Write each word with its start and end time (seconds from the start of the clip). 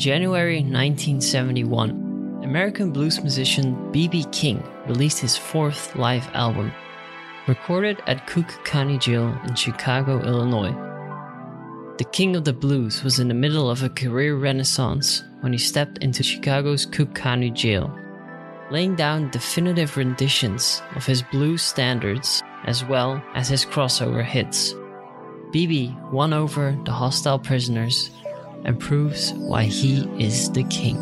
January 0.00 0.60
1971, 0.62 2.40
American 2.42 2.90
blues 2.90 3.20
musician 3.20 3.92
B.B. 3.92 4.24
King 4.32 4.66
released 4.86 5.18
his 5.18 5.36
fourth 5.36 5.94
live 5.94 6.26
album, 6.32 6.72
recorded 7.46 8.00
at 8.06 8.26
Cook 8.26 8.48
County 8.64 8.96
Jail 8.96 9.38
in 9.46 9.54
Chicago, 9.54 10.22
Illinois. 10.22 10.72
The 11.98 12.08
King 12.12 12.34
of 12.34 12.46
the 12.46 12.54
Blues 12.54 13.04
was 13.04 13.18
in 13.18 13.28
the 13.28 13.34
middle 13.34 13.68
of 13.68 13.82
a 13.82 13.90
career 13.90 14.36
renaissance 14.36 15.22
when 15.40 15.52
he 15.52 15.58
stepped 15.58 15.98
into 15.98 16.22
Chicago's 16.22 16.86
Cook 16.86 17.14
County 17.14 17.50
Jail, 17.50 17.94
laying 18.70 18.96
down 18.96 19.28
definitive 19.28 19.98
renditions 19.98 20.80
of 20.96 21.04
his 21.04 21.22
blues 21.30 21.60
standards 21.60 22.42
as 22.64 22.82
well 22.86 23.22
as 23.34 23.50
his 23.50 23.66
crossover 23.66 24.24
hits. 24.24 24.72
BB 25.52 26.10
won 26.10 26.32
over 26.32 26.74
the 26.86 26.92
hostile 26.92 27.38
prisoners 27.38 28.10
and 28.64 28.78
proves 28.78 29.32
why 29.32 29.64
he 29.64 30.02
is 30.22 30.50
the 30.50 30.64
king. 30.64 30.96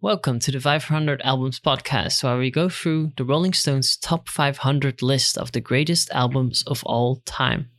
Welcome 0.00 0.40
to 0.40 0.50
the 0.50 0.58
500 0.58 1.22
Albums 1.22 1.60
podcast, 1.60 2.24
where 2.24 2.36
we 2.36 2.50
go 2.50 2.68
through 2.68 3.12
the 3.16 3.24
Rolling 3.24 3.52
Stones 3.52 3.96
top 3.96 4.28
500 4.28 5.00
list 5.00 5.38
of 5.38 5.52
the 5.52 5.60
greatest 5.60 6.10
albums 6.10 6.64
of 6.66 6.82
all 6.84 7.22
time, 7.24 7.70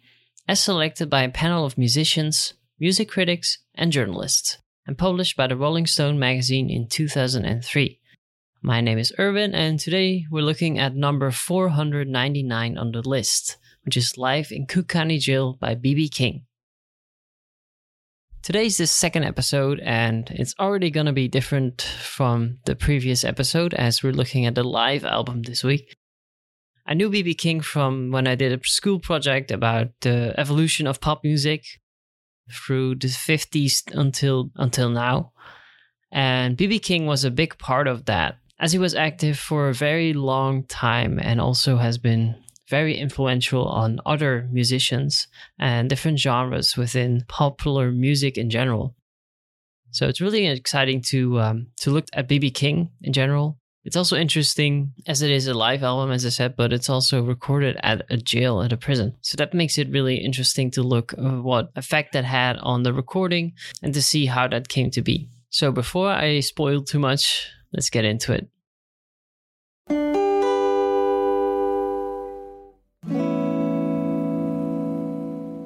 as 0.48 0.62
selected 0.62 1.09
by 1.09 1.23
a 1.23 1.30
panel 1.30 1.66
of 1.66 1.78
musicians, 1.78 2.54
music 2.80 3.09
critics, 3.09 3.59
and 3.76 3.92
journalists, 3.92 4.58
and 4.88 4.98
published 4.98 5.36
by 5.36 5.48
the 5.48 5.58
Rolling 5.58 5.86
Stone 5.86 6.18
magazine 6.18 6.70
in 6.70 6.88
2003. 6.88 8.00
My 8.66 8.80
name 8.80 8.98
is 8.98 9.12
Erwin, 9.20 9.53
and 9.53 9.77
today 9.77 10.26
we're 10.31 10.41
looking 10.41 10.80
at 10.80 10.95
number 10.95 11.31
499 11.31 12.77
on 12.77 12.94
the 12.94 13.02
list, 13.02 13.58
which 13.83 13.97
is 13.97 14.17
Live 14.17 14.53
in 14.53 14.67
Cook 14.67 14.88
County 14.88 15.17
Jail 15.17 15.58
by 15.59 15.75
B.B. 15.75 16.08
King. 16.08 16.45
Today's 18.42 18.78
the 18.78 18.88
second 18.88 19.25
episode, 19.25 19.81
and 19.81 20.30
it's 20.30 20.55
already 20.61 20.92
going 20.92 21.08
to 21.08 21.11
be 21.11 21.28
different 21.28 21.81
from 21.81 22.59
the 22.64 22.73
previous 22.73 23.25
episode 23.25 23.73
as 23.73 24.02
we're 24.02 24.14
looking 24.14 24.45
at 24.45 24.55
the 24.55 24.64
live 24.64 25.03
album 25.03 25.42
this 25.42 25.61
week. 25.61 25.98
I 26.86 26.94
knew 26.94 27.09
BB 27.09 27.38
King 27.38 27.59
from 27.59 28.11
when 28.11 28.27
I 28.27 28.36
did 28.36 28.53
a 28.53 28.66
school 28.66 29.02
project 29.02 29.52
about 29.52 29.88
the 30.00 30.33
evolution 30.38 30.88
of 30.88 31.02
pop 31.02 31.22
music 31.25 31.66
through 32.50 32.95
the 32.95 33.09
50s 33.09 33.94
until 33.94 34.52
until 34.55 34.89
now. 34.89 35.33
And 36.14 36.55
BB 36.55 36.81
King 36.81 37.08
was 37.08 37.25
a 37.25 37.31
big 37.31 37.58
part 37.58 37.88
of 37.88 38.05
that 38.05 38.38
as 38.59 38.72
he 38.72 38.80
was 38.80 38.96
active 38.96 39.38
for 39.38 39.70
a 39.70 39.73
very 39.73 40.14
long 40.14 40.64
time 40.66 41.20
and 41.20 41.42
also 41.42 41.78
has 41.78 41.98
been 41.98 42.36
very 42.70 42.98
influential 42.98 43.66
on 43.66 44.00
other 44.06 44.48
musicians 44.52 45.28
and 45.60 45.90
different 45.90 46.20
genres 46.20 46.78
within 46.78 47.23
popular 47.28 47.92
music 47.92 48.38
in 48.38 48.50
general. 48.50 48.95
So 49.92 50.08
it's 50.08 50.22
really 50.22 50.48
exciting 50.48 51.02
to 51.10 51.40
um, 51.40 51.68
to 51.82 51.92
look 51.92 52.06
at 52.14 52.28
BB 52.28 52.54
King 52.56 52.90
in 53.02 53.14
general. 53.14 53.60
It's 53.86 53.98
also 53.98 54.16
interesting 54.16 54.94
as 55.08 55.22
it 55.22 55.30
is 55.30 55.48
a 55.48 55.54
live 55.54 55.84
album, 55.84 56.12
as 56.12 56.26
I 56.26 56.30
said, 56.30 56.56
but 56.56 56.72
it's 56.72 56.90
also 56.90 57.22
recorded 57.22 57.78
at 57.84 58.06
a 58.10 58.16
jail 58.16 58.62
at 58.62 58.72
a 58.72 58.78
prison. 58.78 59.17
So 59.22 59.36
that 59.36 59.54
makes 59.54 59.78
it 59.78 59.90
really 59.90 60.16
interesting 60.16 60.72
to 60.72 60.82
look 60.82 61.14
at 61.14 61.44
what 61.44 61.70
effect 61.76 62.14
that 62.14 62.23
had 62.23 62.58
on 62.60 62.84
the 62.84 62.94
recording 62.94 63.54
and 63.82 63.94
to 63.94 64.02
see 64.02 64.26
how 64.26 64.48
that 64.48 64.70
came 64.70 64.90
to 64.92 65.02
be. 65.02 65.28
So 65.50 65.72
before 65.72 66.10
I 66.10 66.40
spoil 66.40 66.82
too 66.82 66.98
much, 66.98 67.50
let's 67.74 67.90
get 67.90 68.06
into 68.06 68.34
it. 68.34 68.48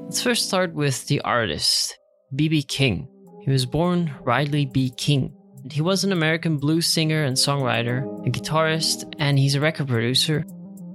Let's 0.06 0.22
first 0.22 0.48
start 0.48 0.74
with 0.74 1.06
the 1.08 1.22
artist, 1.22 1.98
B.B. 2.34 2.64
King. 2.64 3.08
He 3.42 3.52
was 3.52 3.66
born 3.66 4.12
Riley 4.24 4.66
B. 4.66 4.90
King. 4.90 5.32
And 5.62 5.72
He 5.72 5.82
was 5.82 6.04
an 6.04 6.12
American 6.12 6.58
blues 6.58 6.88
singer 6.88 7.24
and 7.24 7.36
songwriter, 7.38 8.04
a 8.26 8.30
guitarist, 8.32 9.14
and 9.20 9.38
he's 9.38 9.56
a 9.56 9.60
record 9.60 9.88
producer. 9.88 10.46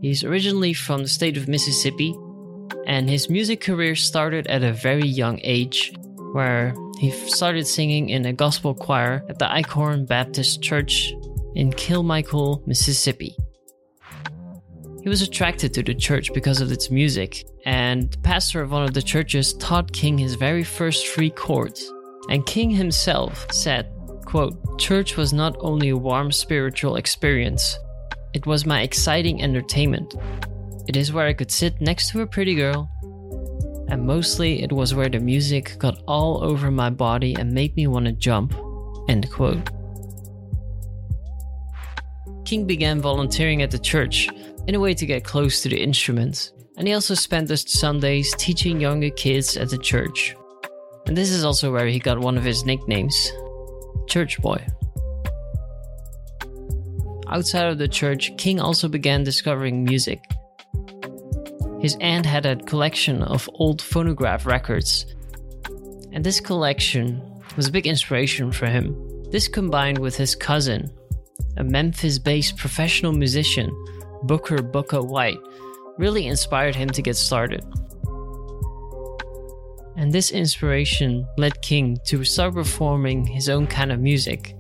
He's 0.01 0.25
originally 0.25 0.73
from 0.73 1.03
the 1.03 1.09
state 1.09 1.37
of 1.37 1.47
Mississippi, 1.47 2.15
and 2.87 3.09
his 3.09 3.31
music 3.31 3.61
career 3.61 3.95
started 3.95 4.47
at 4.49 4.65
a 4.65 4.73
very 4.73 5.07
young 5.07 5.39
age, 5.45 5.93
where 6.33 6.75
he 6.99 7.11
started 7.11 7.67
singing 7.67 8.09
in 8.09 8.25
a 8.27 8.33
gospel 8.33 8.75
choir 8.75 9.25
at 9.29 9.39
the 9.39 9.51
Elkhorn 9.51 10.07
Baptist 10.07 10.63
Church 10.63 11.13
in 11.55 11.71
Kilmichael, 11.73 12.67
Mississippi. 12.67 13.37
He 15.03 15.09
was 15.09 15.23
attracted 15.23 15.75
to 15.75 15.83
the 15.83 15.95
church 15.95 16.33
because 16.33 16.61
of 16.61 16.71
its 16.71 16.91
music, 16.91 17.45
and 17.67 18.11
the 18.11 18.19
pastor 18.19 18.63
of 18.63 18.71
one 18.71 18.85
of 18.85 18.95
the 18.95 19.03
churches 19.03 19.53
taught 19.55 19.93
King 19.93 20.17
his 20.17 20.37
very 20.37 20.63
first 20.63 21.07
three 21.07 21.31
chords. 21.31 21.93
And 22.29 22.47
King 22.47 22.71
himself 22.71 23.47
said, 23.51 23.93
quote, 24.25 24.79
Church 24.79 25.17
was 25.17 25.33
not 25.33 25.57
only 25.59 25.89
a 25.89 25.97
warm 25.97 26.31
spiritual 26.31 26.97
experience, 26.97 27.77
it 28.33 28.47
was 28.47 28.65
my 28.65 28.83
exciting 28.83 29.43
entertainment. 29.43 30.15
It 30.89 30.97
is 30.97 31.13
where 31.13 31.27
I 31.27 31.33
could 31.33 31.51
sit 31.51 31.81
next 31.81 32.11
to 32.11 32.23
a 32.23 32.27
pretty 32.27 32.55
girl, 32.55 32.89
and 33.93 34.07
mostly 34.07 34.63
it 34.63 34.73
was 34.73 34.95
where 34.95 35.11
the 35.11 35.21
music 35.21 35.77
got 35.79 36.03
all 36.09 36.43
over 36.43 36.71
my 36.71 36.89
body 36.89 37.35
and 37.35 37.53
made 37.53 37.77
me 37.77 37.87
want 37.87 38.07
to 38.07 38.13
jump. 38.13 38.57
End 39.07 39.31
quote. 39.31 39.69
King 42.47 42.67
began 42.67 43.03
volunteering 43.03 43.61
at 43.61 43.71
the 43.71 43.79
church 43.79 44.31
in 44.67 44.75
a 44.75 44.81
way 44.81 44.95
to 44.95 45.05
get 45.05 45.25
close 45.25 45.61
to 45.61 45.69
the 45.69 45.77
instruments. 45.77 46.53
And 46.79 46.89
he 46.89 46.95
also 46.95 47.13
spent 47.13 47.51
his 47.51 47.67
Sundays 47.69 48.35
teaching 48.39 48.81
younger 48.81 49.11
kids 49.11 49.59
at 49.59 49.69
the 49.69 49.77
church. 49.77 50.35
And 51.05 51.15
this 51.15 51.31
is 51.31 51.45
also 51.45 51.71
where 51.71 51.87
he 51.87 51.99
got 51.99 52.19
one 52.19 52.39
of 52.39 52.45
his 52.45 52.65
nicknames 52.65 53.31
Church 54.09 54.41
Boy. 54.41 54.67
Outside 57.29 57.67
of 57.67 57.77
the 57.77 57.89
church, 57.89 58.35
King 58.39 58.59
also 58.59 58.89
began 58.89 59.23
discovering 59.23 59.85
music. 59.85 60.23
His 61.83 61.97
aunt 62.01 62.25
had 62.25 62.47
a 62.47 62.55
collection 62.55 63.25
of 63.25 63.51
old 63.55 63.83
phonograph 63.83 64.47
records, 64.47 65.05
and 66.13 66.23
this 66.23 66.39
collection 66.39 67.21
was 67.57 67.67
a 67.67 67.73
big 67.73 67.89
inspiration 67.89 68.53
for 68.53 68.67
him. 68.67 68.95
This 69.33 69.49
combined 69.49 69.99
with 69.99 70.17
his 70.17 70.37
cousin, 70.37 70.89
a 71.57 71.65
Memphis 71.65 72.21
based 72.21 72.57
professional 72.57 73.13
musician 73.13 73.69
Booker 74.23 74.59
Bukka 74.59 75.05
White, 75.05 75.41
really 75.99 76.29
inspired 76.29 76.77
him 76.77 76.89
to 76.91 77.03
get 77.03 77.17
started. 77.17 77.65
And 79.97 80.13
this 80.13 80.31
inspiration 80.31 81.27
led 81.37 81.61
King 81.63 81.99
to 82.07 82.23
start 82.23 82.55
performing 82.55 83.27
his 83.27 83.49
own 83.49 83.67
kind 83.67 83.91
of 83.91 83.99
music. 83.99 84.55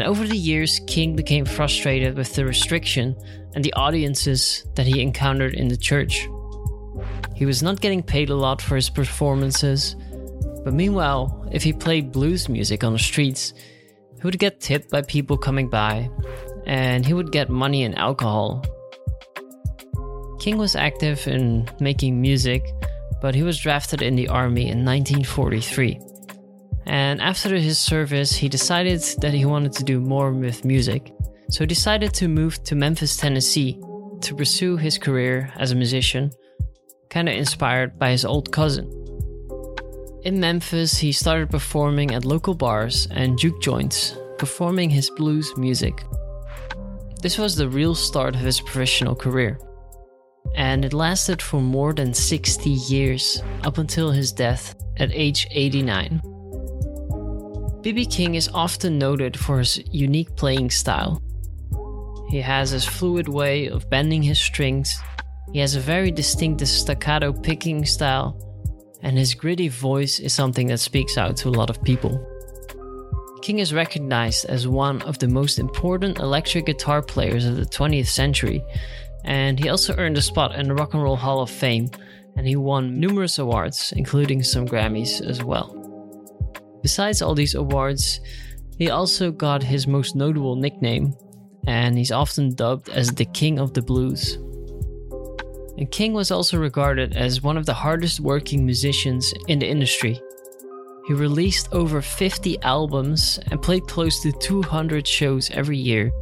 And 0.00 0.08
over 0.08 0.26
the 0.26 0.34
years, 0.34 0.80
King 0.86 1.14
became 1.14 1.44
frustrated 1.44 2.16
with 2.16 2.34
the 2.34 2.46
restriction 2.46 3.14
and 3.54 3.62
the 3.62 3.74
audiences 3.74 4.64
that 4.74 4.86
he 4.86 5.02
encountered 5.02 5.52
in 5.52 5.68
the 5.68 5.76
church. 5.76 6.26
He 7.36 7.44
was 7.44 7.62
not 7.62 7.82
getting 7.82 8.02
paid 8.02 8.30
a 8.30 8.34
lot 8.34 8.62
for 8.62 8.76
his 8.76 8.88
performances, 8.88 9.96
but 10.64 10.72
meanwhile, 10.72 11.46
if 11.52 11.62
he 11.62 11.74
played 11.74 12.12
blues 12.12 12.48
music 12.48 12.82
on 12.82 12.94
the 12.94 12.98
streets, 12.98 13.52
he 14.16 14.22
would 14.22 14.38
get 14.38 14.58
tipped 14.58 14.90
by 14.90 15.02
people 15.02 15.36
coming 15.36 15.68
by 15.68 16.08
and 16.64 17.04
he 17.04 17.12
would 17.12 17.30
get 17.30 17.50
money 17.50 17.84
and 17.84 17.98
alcohol. 17.98 18.64
King 20.38 20.56
was 20.56 20.76
active 20.76 21.28
in 21.28 21.68
making 21.78 22.18
music, 22.18 22.64
but 23.20 23.34
he 23.34 23.42
was 23.42 23.60
drafted 23.60 24.00
in 24.00 24.16
the 24.16 24.28
army 24.28 24.62
in 24.62 24.82
1943. 24.82 26.00
And 26.86 27.20
after 27.20 27.56
his 27.56 27.78
service, 27.78 28.32
he 28.32 28.48
decided 28.48 29.00
that 29.20 29.34
he 29.34 29.44
wanted 29.44 29.72
to 29.72 29.84
do 29.84 30.00
more 30.00 30.32
with 30.32 30.64
music. 30.64 31.12
So 31.50 31.64
he 31.64 31.66
decided 31.66 32.14
to 32.14 32.28
move 32.28 32.62
to 32.64 32.74
Memphis, 32.74 33.16
Tennessee 33.16 33.80
to 34.22 34.34
pursue 34.34 34.76
his 34.76 34.98
career 34.98 35.52
as 35.56 35.72
a 35.72 35.76
musician, 35.76 36.30
kind 37.08 37.28
of 37.28 37.34
inspired 37.34 37.98
by 37.98 38.10
his 38.10 38.24
old 38.24 38.52
cousin. 38.52 38.88
In 40.22 40.38
Memphis, 40.38 40.98
he 40.98 41.12
started 41.12 41.50
performing 41.50 42.12
at 42.12 42.26
local 42.26 42.54
bars 42.54 43.08
and 43.10 43.38
juke 43.38 43.60
joints, 43.62 44.16
performing 44.38 44.90
his 44.90 45.10
blues 45.10 45.56
music. 45.56 46.04
This 47.22 47.38
was 47.38 47.56
the 47.56 47.68
real 47.68 47.94
start 47.94 48.34
of 48.34 48.42
his 48.42 48.60
professional 48.60 49.14
career. 49.14 49.58
And 50.54 50.84
it 50.84 50.92
lasted 50.92 51.40
for 51.40 51.60
more 51.60 51.92
than 51.92 52.12
60 52.12 52.70
years, 52.70 53.42
up 53.64 53.78
until 53.78 54.10
his 54.10 54.32
death 54.32 54.74
at 54.98 55.10
age 55.12 55.46
89. 55.50 56.20
BB 57.82 58.10
King 58.10 58.34
is 58.34 58.48
often 58.52 58.98
noted 58.98 59.38
for 59.38 59.58
his 59.58 59.82
unique 59.90 60.36
playing 60.36 60.70
style. 60.70 61.22
He 62.28 62.40
has 62.40 62.70
his 62.70 62.84
fluid 62.84 63.28
way 63.28 63.66
of 63.66 63.88
bending 63.90 64.22
his 64.22 64.38
strings, 64.38 65.00
he 65.52 65.58
has 65.58 65.74
a 65.74 65.80
very 65.80 66.12
distinctive 66.12 66.68
staccato 66.68 67.32
picking 67.32 67.84
style, 67.84 68.38
and 69.02 69.18
his 69.18 69.34
gritty 69.34 69.68
voice 69.68 70.20
is 70.20 70.32
something 70.32 70.68
that 70.68 70.78
speaks 70.78 71.18
out 71.18 71.36
to 71.38 71.48
a 71.48 71.56
lot 71.58 71.70
of 71.70 71.82
people. 71.82 72.24
King 73.42 73.58
is 73.58 73.74
recognized 73.74 74.44
as 74.44 74.68
one 74.68 75.02
of 75.02 75.18
the 75.18 75.26
most 75.26 75.58
important 75.58 76.18
electric 76.18 76.66
guitar 76.66 77.02
players 77.02 77.46
of 77.46 77.56
the 77.56 77.64
20th 77.64 78.08
century 78.08 78.62
and 79.24 79.58
he 79.58 79.68
also 79.68 79.94
earned 79.96 80.16
a 80.16 80.22
spot 80.22 80.54
in 80.54 80.68
the 80.68 80.74
Rock 80.74 80.94
and 80.94 81.02
Roll 81.02 81.16
Hall 81.16 81.40
of 81.40 81.50
Fame, 81.50 81.90
and 82.36 82.46
he 82.46 82.56
won 82.56 82.98
numerous 82.98 83.38
awards, 83.38 83.92
including 83.96 84.42
some 84.42 84.66
Grammys 84.66 85.20
as 85.20 85.44
well. 85.44 85.79
Besides 86.82 87.22
all 87.22 87.34
these 87.34 87.54
awards, 87.54 88.20
he 88.78 88.90
also 88.90 89.30
got 89.30 89.62
his 89.62 89.86
most 89.86 90.16
notable 90.16 90.56
nickname, 90.56 91.14
and 91.66 91.98
he's 91.98 92.12
often 92.12 92.54
dubbed 92.54 92.88
as 92.88 93.12
the 93.12 93.26
King 93.26 93.58
of 93.58 93.74
the 93.74 93.82
Blues. 93.82 94.38
And 95.76 95.90
King 95.90 96.14
was 96.14 96.30
also 96.30 96.58
regarded 96.58 97.16
as 97.16 97.42
one 97.42 97.56
of 97.56 97.66
the 97.66 97.74
hardest 97.74 98.20
working 98.20 98.64
musicians 98.64 99.32
in 99.48 99.58
the 99.58 99.68
industry. 99.68 100.20
He 101.06 101.14
released 101.14 101.68
over 101.72 102.00
50 102.00 102.62
albums 102.62 103.38
and 103.50 103.60
played 103.60 103.86
close 103.86 104.20
to 104.22 104.32
200 104.32 105.06
shows 105.06 105.50
every 105.50 105.78
year, 105.78 106.12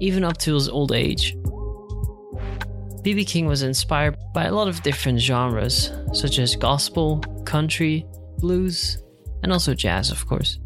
even 0.00 0.24
up 0.24 0.38
to 0.38 0.54
his 0.54 0.68
old 0.68 0.92
age. 0.92 1.36
BB 3.02 3.26
King 3.26 3.46
was 3.46 3.62
inspired 3.62 4.16
by 4.34 4.44
a 4.44 4.52
lot 4.52 4.68
of 4.68 4.82
different 4.82 5.20
genres, 5.20 5.92
such 6.12 6.38
as 6.38 6.56
gospel, 6.56 7.20
country, 7.44 8.06
blues, 8.38 8.98
and 9.46 9.52
also 9.52 9.72
jazz, 9.72 10.10
of 10.10 10.26
course. 10.26 10.58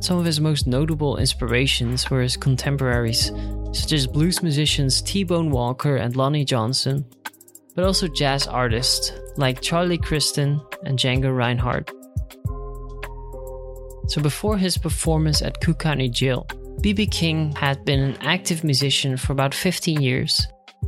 Some 0.00 0.16
of 0.16 0.24
his 0.24 0.40
most 0.40 0.66
notable 0.66 1.18
inspirations 1.18 2.08
were 2.10 2.22
his 2.22 2.34
contemporaries, 2.34 3.30
such 3.72 3.92
as 3.92 4.06
blues 4.06 4.42
musicians 4.42 5.02
T 5.02 5.22
Bone 5.22 5.50
Walker 5.50 5.96
and 5.96 6.16
Lonnie 6.16 6.46
Johnson, 6.46 7.04
but 7.74 7.84
also 7.84 8.08
jazz 8.08 8.46
artists 8.46 9.12
like 9.36 9.60
Charlie 9.60 9.98
Christian 9.98 10.58
and 10.84 10.98
Django 10.98 11.36
Reinhardt. 11.36 11.90
So, 14.08 14.22
before 14.22 14.56
his 14.56 14.78
performance 14.78 15.42
at 15.42 15.60
Cook 15.60 15.80
County 15.80 16.08
Jail, 16.08 16.46
BB 16.80 17.10
King 17.10 17.52
had 17.52 17.84
been 17.84 18.00
an 18.00 18.16
active 18.22 18.64
musician 18.64 19.18
for 19.18 19.34
about 19.34 19.52
15 19.52 20.00
years 20.00 20.46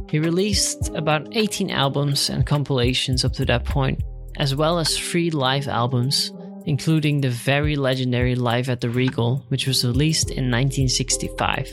he 0.09 0.19
released 0.19 0.89
about 0.95 1.29
18 1.37 1.71
albums 1.71 2.31
and 2.31 2.47
compilations 2.47 3.25
up 3.25 3.33
to 3.35 3.45
that 3.47 3.65
point, 3.65 4.03
as 4.39 4.55
well 4.55 4.79
as 4.79 4.99
three 4.99 5.31
live 5.31 5.69
albums, 5.69 6.33
including 6.69 7.23
the 7.23 7.31
very 7.31 7.77
legendary 7.77 8.35
Live 8.35 8.69
at 8.69 8.83
the 8.83 8.91
Regal, 8.91 9.43
which 9.49 9.67
was 9.67 9.87
released 9.87 10.29
in 10.29 10.51
1965. 10.51 11.67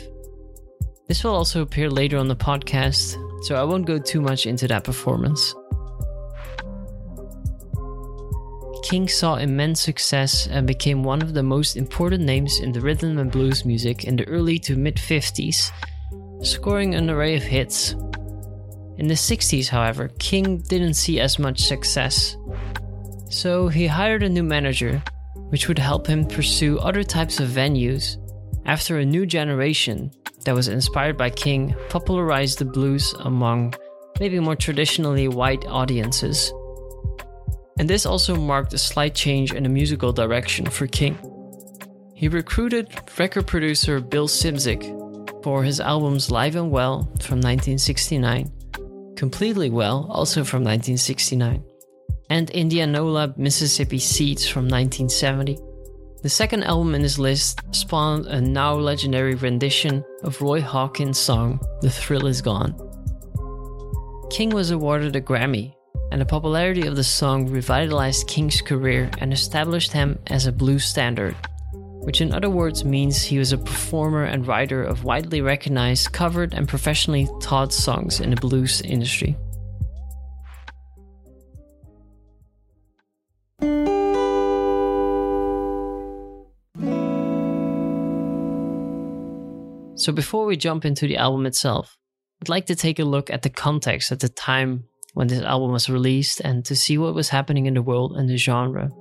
This 1.10 1.22
will 1.22 1.36
also 1.36 1.62
appear 1.62 1.90
later 1.90 2.18
on 2.18 2.30
the 2.30 2.36
podcast, 2.36 3.18
so 3.44 3.56
I 3.56 3.64
won't 3.66 3.86
go 3.86 4.00
too 4.00 4.22
much 4.22 4.46
into 4.46 4.70
that 4.70 4.86
performance. 4.86 5.54
King 8.84 9.10
saw 9.10 9.36
immense 9.36 9.82
success 9.82 10.48
and 10.48 10.66
became 10.66 11.04
one 11.04 11.22
of 11.22 11.34
the 11.34 11.44
most 11.44 11.76
important 11.76 12.24
names 12.24 12.60
in 12.60 12.72
the 12.72 12.80
rhythm 12.80 13.18
and 13.18 13.30
blues 13.30 13.66
music 13.66 14.06
in 14.06 14.16
the 14.16 14.28
early 14.30 14.58
to 14.60 14.78
mid 14.78 14.96
50s, 14.96 15.72
scoring 16.42 16.96
an 16.96 17.10
array 17.10 17.36
of 17.36 17.44
hits, 17.44 17.96
in 18.98 19.08
the 19.08 19.14
60s, 19.14 19.68
however, 19.68 20.10
King 20.20 20.60
didn't 20.60 20.94
see 20.94 21.20
as 21.20 21.38
much 21.38 21.60
success. 21.60 22.38
So 23.30 23.68
he 23.68 23.88
hired 23.88 24.24
a 24.24 24.30
new 24.30 24.44
manager, 24.44 25.02
which 25.50 25.68
would 25.68 25.80
help 25.80 26.08
him 26.08 26.26
pursue 26.26 26.80
other 26.80 27.04
types 27.04 27.40
of 27.40 27.50
venues 27.50 28.18
after 28.66 28.98
a 28.98 29.06
new 29.06 29.26
generation 29.26 30.12
that 30.46 30.56
was 30.56 30.68
inspired 30.68 31.18
by 31.18 31.30
King 31.30 31.76
popularized 31.90 32.60
the 32.60 32.66
blues 32.66 33.14
among 33.20 33.74
maybe 34.20 34.40
more 34.40 34.56
traditionally 34.56 35.28
white 35.28 35.66
audiences. 35.66 36.54
And 37.78 37.90
this 37.90 38.06
also 38.06 38.36
marked 38.36 38.74
a 38.74 38.78
slight 38.78 39.16
change 39.16 39.54
in 39.54 39.64
the 39.64 39.70
musical 39.70 40.14
direction 40.14 40.66
for 40.66 40.88
King. 40.88 41.18
He 42.14 42.30
recruited 42.30 42.88
record 43.20 43.48
producer 43.48 44.00
Bill 44.00 44.28
Szymczyk 44.28 45.44
for 45.44 45.64
his 45.64 45.82
albums 45.82 46.32
Live 46.32 46.56
and 46.56 46.72
Well 46.72 47.04
from 47.20 47.42
1969 47.42 48.52
Completely 49.16 49.70
Well, 49.70 50.08
also 50.10 50.44
from 50.44 50.64
1969, 50.64 51.64
and 52.30 52.50
Indianola, 52.50 53.34
Mississippi 53.38 54.00
Seeds 54.00 54.48
from 54.48 54.64
1970. 54.64 55.58
The 56.22 56.30
second 56.30 56.64
album 56.64 56.96
in 56.96 57.02
this 57.02 57.20
list 57.20 57.60
spawned 57.72 58.26
a 58.26 58.42
now 58.42 58.74
legendary 58.74 59.36
rendition 59.36 60.04
of 60.24 60.42
Roy 60.42 60.62
Hawkins' 60.62 61.20
song, 61.20 61.60
The 61.82 61.90
Thrill 61.90 62.26
Is 62.26 62.42
Gone. 62.42 62.74
King 64.30 64.50
was 64.50 64.72
awarded 64.72 65.16
a 65.16 65.22
Grammy, 65.22 65.76
and 66.12 66.20
the 66.20 66.26
popularity 66.26 66.88
of 66.88 66.96
the 66.96 67.04
song 67.04 67.48
revitalized 67.48 68.28
King's 68.28 68.62
career 68.62 69.10
and 69.20 69.32
established 69.32 69.92
him 69.92 70.20
as 70.28 70.46
a 70.46 70.52
blues 70.52 70.86
standard 70.86 71.36
which 72.06 72.22
in 72.22 72.34
other 72.36 72.52
words 72.52 72.86
means 72.86 73.24
he 73.24 73.40
was 73.40 73.52
a 73.52 73.58
performer 73.58 74.26
and 74.26 74.46
writer 74.46 74.84
of 74.84 75.04
widely 75.04 75.42
recognized, 75.42 76.12
covered, 76.12 76.54
and 76.54 76.68
professionally 76.68 77.28
taught 77.42 77.74
songs 77.74 78.20
in 78.20 78.30
the 78.30 78.36
blues 78.36 78.80
industry. 78.82 79.36
So, 90.06 90.12
before 90.12 90.46
we 90.46 90.56
jump 90.56 90.86
into 90.86 91.08
the 91.08 91.18
album 91.18 91.48
itself, 91.48 91.98
I'd 92.40 92.48
like 92.48 92.68
to 92.68 92.76
take 92.76 93.00
a 93.00 93.04
look 93.04 93.32
at 93.32 93.42
the 93.42 93.50
context 93.50 94.12
at 94.12 94.20
the 94.20 94.30
time 94.30 94.84
when 95.16 95.26
this 95.26 95.42
album 95.42 95.72
was 95.72 95.90
released 95.90 96.42
and 96.42 96.64
to 96.66 96.76
see 96.76 97.00
what 97.00 97.16
was 97.16 97.30
happening 97.30 97.66
in 97.66 97.74
the 97.74 97.82
world 97.82 98.16
and 98.16 98.30
the 98.30 98.38
genre. 98.38 98.92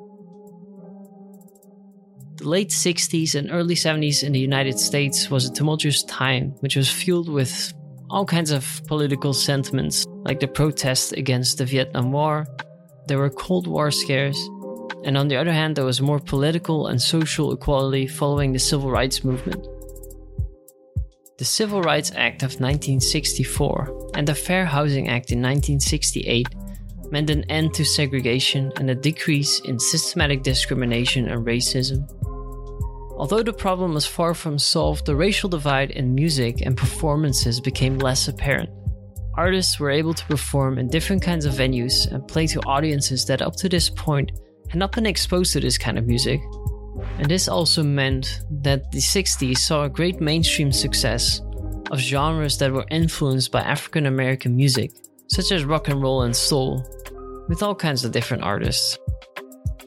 The 2.37 2.49
late 2.49 2.71
60s 2.71 3.35
and 3.35 3.51
early 3.51 3.75
70s 3.75 4.25
in 4.25 4.33
the 4.33 4.41
United 4.41 4.79
States 4.79 5.31
was 5.31 5.45
a 5.45 5.53
tumultuous 5.53 6.05
time, 6.05 6.55
which 6.61 6.75
was 6.75 6.91
fueled 6.91 7.29
with 7.29 7.75
all 8.09 8.25
kinds 8.25 8.51
of 8.51 8.81
political 8.87 9.35
sentiments, 9.35 10.07
like 10.25 10.41
the 10.41 10.49
protests 10.49 11.13
against 11.13 11.59
the 11.59 11.67
Vietnam 11.67 12.13
War. 12.13 12.47
There 13.09 13.19
were 13.19 13.29
Cold 13.29 13.67
War 13.67 13.91
scares, 13.91 14.39
and 15.05 15.19
on 15.19 15.29
the 15.29 15.37
other 15.37 15.53
hand, 15.53 15.77
there 15.77 15.85
was 15.85 16.01
more 16.01 16.19
political 16.19 16.87
and 16.87 16.99
social 16.99 17.53
equality 17.53 18.07
following 18.07 18.55
the 18.55 18.59
Civil 18.59 18.91
Rights 18.91 19.23
Movement. 19.23 19.67
The 21.37 21.45
Civil 21.45 21.83
Rights 21.83 22.13
Act 22.15 22.45
of 22.45 22.61
1964 22.61 24.13
and 24.15 24.25
the 24.25 24.37
Fair 24.37 24.65
Housing 24.65 25.09
Act 25.09 25.33
in 25.33 25.43
1968 25.43 26.47
meant 27.11 27.29
an 27.29 27.43
end 27.51 27.75
to 27.75 27.85
segregation 27.85 28.73
and 28.77 28.89
a 28.89 28.95
decrease 28.95 29.59
in 29.65 29.81
systematic 29.81 30.45
discrimination 30.45 31.29
and 31.29 31.45
racism. 31.45 32.09
Although 33.19 33.43
the 33.43 33.53
problem 33.53 33.95
was 33.95 34.07
far 34.07 34.33
from 34.33 34.61
solved, 34.61 35.07
the 35.07 35.17
racial 35.17 35.49
divide 35.49 35.91
in 35.91 36.15
music 36.15 36.61
and 36.61 36.77
performances 36.77 37.61
became 37.61 37.99
less 37.99 38.29
apparent. 38.29 38.71
Artists 39.37 39.81
were 39.81 39.91
able 39.91 40.15
to 40.15 40.25
perform 40.27 40.79
in 40.79 40.87
different 40.87 41.21
kinds 41.21 41.47
of 41.47 41.55
venues 41.55 42.09
and 42.13 42.29
play 42.29 42.47
to 42.47 42.61
audiences 42.61 43.25
that 43.27 43.43
up 43.43 43.57
to 43.57 43.69
this 43.69 43.91
point 43.91 44.31
had 44.69 44.79
not 44.79 44.93
been 44.93 45.05
exposed 45.05 45.53
to 45.55 45.61
this 45.61 45.79
kind 45.79 45.99
of 45.99 46.07
music. 46.07 46.41
And 47.19 47.29
this 47.29 47.49
also 47.49 47.83
meant 47.83 48.41
that 48.51 48.91
the 48.91 48.99
60s 48.99 49.59
saw 49.59 49.85
a 49.85 49.89
great 49.89 50.21
mainstream 50.21 50.73
success 50.73 51.41
of 51.91 51.99
genres 51.99 52.59
that 52.59 52.73
were 52.73 52.87
influenced 52.91 53.53
by 53.53 53.61
African 53.61 54.07
American 54.07 54.57
music, 54.57 54.93
such 55.29 55.53
as 55.53 55.65
rock 55.65 55.89
and 55.89 56.03
roll 56.03 56.23
and 56.23 56.35
soul, 56.35 56.85
with 57.49 57.63
all 57.63 57.75
kinds 57.75 58.05
of 58.05 58.13
different 58.13 58.43
artists. 58.43 58.99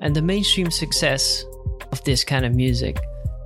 And 0.01 0.15
the 0.15 0.21
mainstream 0.21 0.69
success 0.69 1.43
of 1.91 2.03
this 2.03 2.23
kind 2.23 2.45
of 2.45 2.53
music 2.53 2.97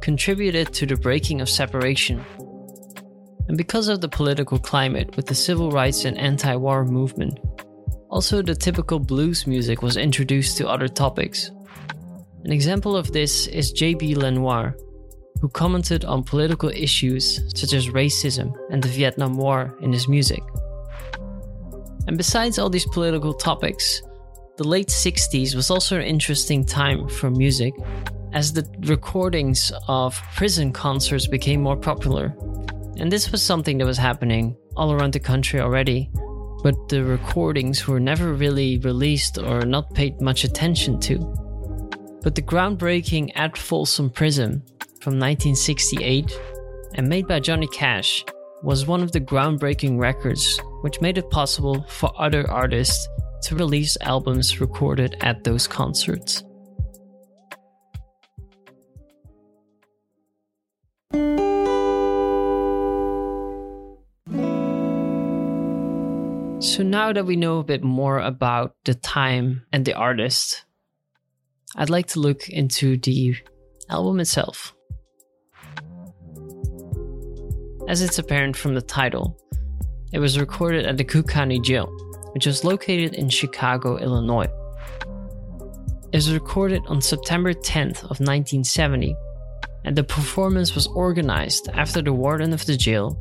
contributed 0.01 0.74
to 0.74 0.86
the 0.86 0.96
breaking 0.96 1.41
of 1.41 1.50
separation. 1.50 2.24
And 3.48 3.58
because 3.58 3.88
of 3.88 4.01
the 4.01 4.10
political 4.10 4.60
climate 4.60 5.15
with 5.15 5.27
the 5.27 5.36
civil 5.36 5.72
rights 5.72 6.06
and 6.06 6.18
anti 6.18 6.56
war 6.56 6.86
movement, 6.86 7.39
also 8.10 8.41
the 8.41 8.56
typical 8.56 9.00
blues 9.00 9.48
music 9.48 9.82
was 9.82 9.98
introduced 9.98 10.58
to 10.58 10.68
other 10.68 10.88
topics. 10.88 11.51
An 12.44 12.52
example 12.52 12.96
of 12.96 13.12
this 13.12 13.46
is 13.48 13.72
J.B. 13.72 14.16
Lenoir, 14.16 14.76
who 15.42 15.50
commented 15.50 16.06
on 16.06 16.24
political 16.24 16.70
issues 16.70 17.40
such 17.56 17.74
as 17.74 17.90
racism 17.90 18.52
and 18.72 18.82
the 18.82 18.90
Vietnam 18.90 19.38
War 19.38 19.78
in 19.82 19.94
his 19.94 20.08
music. 20.08 20.42
And 22.08 22.18
besides 22.18 22.58
all 22.58 22.70
these 22.70 22.88
political 22.88 23.32
topics, 23.32 24.02
the 24.58 24.68
late 24.68 24.88
60s 24.88 25.54
was 25.54 25.70
also 25.70 25.98
an 25.98 26.02
interesting 26.02 26.66
time 26.66 27.08
for 27.08 27.30
music 27.30 27.76
as 28.34 28.54
the 28.54 28.68
recordings 28.88 29.72
of 29.88 30.20
prison 30.36 30.74
concerts 30.74 31.28
became 31.28 31.62
more 31.62 31.78
popular. 31.78 32.36
And 32.98 33.12
this 33.12 33.32
was 33.32 33.44
something 33.44 33.78
that 33.78 33.86
was 33.86 34.00
happening 34.00 34.58
all 34.76 34.92
around 34.92 35.14
the 35.14 35.20
country 35.20 35.60
already, 35.60 36.10
but 36.64 36.90
the 36.90 37.04
recordings 37.04 37.88
were 37.88 38.00
never 38.00 38.34
really 38.34 38.80
released 38.80 39.38
or 39.38 39.62
not 39.62 39.94
paid 39.94 40.20
much 40.22 40.44
attention 40.44 41.00
to. 41.02 41.50
But 42.24 42.36
the 42.36 42.42
groundbreaking 42.44 43.32
At 43.34 43.58
Folsom 43.58 44.12
Prison 44.12 44.62
from 45.01 45.18
1968 45.18 46.32
and 46.94 47.10
made 47.10 47.28
by 47.28 47.40
Johnny 47.40 47.66
Cash 47.68 48.24
was 48.62 48.86
one 48.86 49.01
of 49.01 49.12
the 49.12 49.20
groundbreaking 49.20 50.00
records 50.00 50.62
which 50.82 51.01
made 51.01 51.18
it 51.18 51.32
possible 51.32 51.84
for 51.90 52.12
other 52.22 52.48
artists 52.50 53.08
to 53.44 53.56
release 53.56 53.98
albums 54.01 54.62
recorded 54.62 55.18
at 55.22 55.44
those 55.44 55.68
concerts. 55.68 56.44
So 66.62 66.84
now 66.84 67.12
that 67.12 67.25
we 67.25 67.36
know 67.36 67.58
a 67.58 67.63
bit 67.63 67.84
more 67.84 68.20
about 68.20 68.75
the 68.86 68.94
time 68.94 69.63
and 69.74 69.84
the 69.84 69.96
artist, 69.96 70.66
I'd 71.75 71.90
like 71.90 72.08
to 72.08 72.20
look 72.20 72.50
into 72.50 72.98
the 72.98 73.36
album 73.90 74.20
itself. 74.20 74.74
As 77.88 78.01
it's 78.01 78.20
apparent 78.20 78.56
from 78.56 78.75
the 78.75 78.82
title, 78.82 79.38
it 80.13 80.20
was 80.20 80.40
recorded 80.40 80.86
at 80.86 80.98
the 80.98 81.04
Cook 81.04 81.28
County 81.28 81.60
Jail, 81.60 81.88
which 82.34 82.46
was 82.46 82.63
located 82.63 83.13
in 83.16 83.30
Chicago, 83.30 83.98
Illinois. 83.98 84.50
It 86.12 86.18
was 86.18 86.34
recorded 86.34 86.84
on 86.88 87.01
September 87.01 87.54
10th 87.54 88.04
of 88.04 88.20
1970, 88.20 89.16
and 89.86 89.96
the 89.96 90.04
performance 90.04 90.75
was 90.75 90.88
organized 90.88 91.70
after 91.74 92.01
the 92.01 92.13
warden 92.13 92.54
of 92.54 92.66
the 92.66 92.75
jail, 92.75 93.18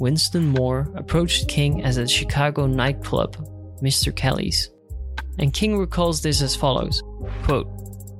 Winston 0.00 0.46
Moore, 0.46 0.92
approached 0.96 1.48
King 1.48 1.84
as 1.84 1.96
a 1.96 2.08
Chicago 2.08 2.66
nightclub, 2.66 3.36
Mr. 3.80 4.14
Kelly's. 4.14 4.70
And 5.38 5.54
King 5.54 5.78
recalls 5.78 6.20
this 6.20 6.42
as 6.42 6.56
follows 6.56 7.02
quote, 7.44 7.68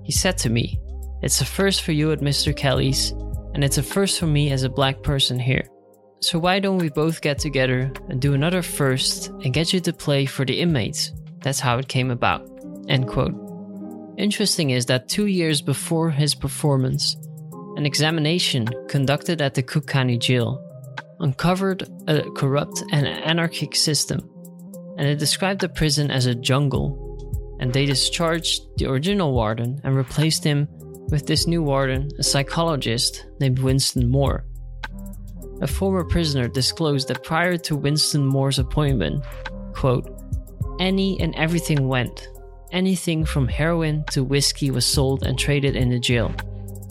He 0.05 0.13
said 0.13 0.39
to 0.39 0.51
me, 0.51 0.81
It's 1.23 1.41
a 1.41 1.45
first 1.45 1.83
for 1.83 1.93
you 1.93 2.13
at 2.13 2.21
Mr. 2.21 2.55
Kelly's, 2.55 3.13
and 3.55 3.63
it's 3.63 3.79
a 3.79 3.83
first 3.83 4.19
for 4.19 4.27
me 4.27 4.51
as 4.51 4.63
a 4.63 4.69
black 4.69 5.03
person 5.03 5.39
here. 5.39 5.69
So 6.21 6.39
why 6.39 6.61
don't 6.61 6.79
we 6.79 6.89
both 6.89 7.21
get 7.21 7.39
together 7.39 7.93
and 8.09 8.21
do 8.21 8.35
another 8.35 8.63
first 8.63 9.29
and 9.29 9.53
get 9.53 9.73
you 9.73 9.81
to 9.81 9.93
play 9.93 10.25
for 10.25 10.45
the 10.45 10.61
inmates? 10.61 11.13
That's 11.43 11.61
how 11.61 11.79
it 11.79 11.89
came 11.89 12.11
about. 12.11 12.49
End 12.89 13.09
quote. 13.09 13.35
Interesting 14.19 14.71
is 14.71 14.87
that 14.87 15.09
two 15.09 15.27
years 15.27 15.61
before 15.61 16.11
his 16.11 16.35
performance, 16.35 17.17
an 17.77 17.87
examination 17.87 18.69
conducted 18.89 19.41
at 19.41 19.55
the 19.55 19.63
Cook 19.63 19.87
County 19.87 20.19
Jail 20.19 20.63
uncovered 21.21 21.89
a 22.09 22.23
corrupt 22.33 22.83
and 22.93 23.07
anarchic 23.07 23.75
system, 23.75 24.29
and 24.99 25.09
it 25.09 25.19
described 25.19 25.61
the 25.61 25.69
prison 25.69 26.11
as 26.11 26.27
a 26.27 26.35
jungle. 26.35 27.02
And 27.63 27.73
they 27.73 27.87
discharged 27.87 28.77
the 28.77 28.91
original 28.91 29.33
warden 29.33 29.81
and 29.85 29.95
replaced 29.95 30.43
him 30.43 30.67
with 31.11 31.29
this 31.29 31.47
new 31.47 31.63
warden, 31.63 32.11
a 32.19 32.23
psychologist 32.25 33.25
named 33.39 33.61
Winston 33.61 34.11
Moore. 34.11 34.45
A 35.61 35.69
former 35.69 36.03
prisoner 36.03 36.49
disclosed 36.49 37.07
that 37.07 37.23
prior 37.23 37.57
to 37.59 37.77
Winston 37.77 38.27
Moore's 38.27 38.59
appointment, 38.59 39.25
quote, 39.75 40.11
any 40.81 41.21
and 41.21 41.37
everything 41.37 41.87
went. 41.87 42.27
Anything 42.73 43.25
from 43.25 43.47
heroin 43.47 44.03
to 44.11 44.25
whiskey 44.25 44.73
was 44.73 44.85
sold 44.85 45.23
and 45.23 45.39
traded 45.39 45.77
in 45.77 45.89
the 45.89 46.01
jail. 46.01 46.35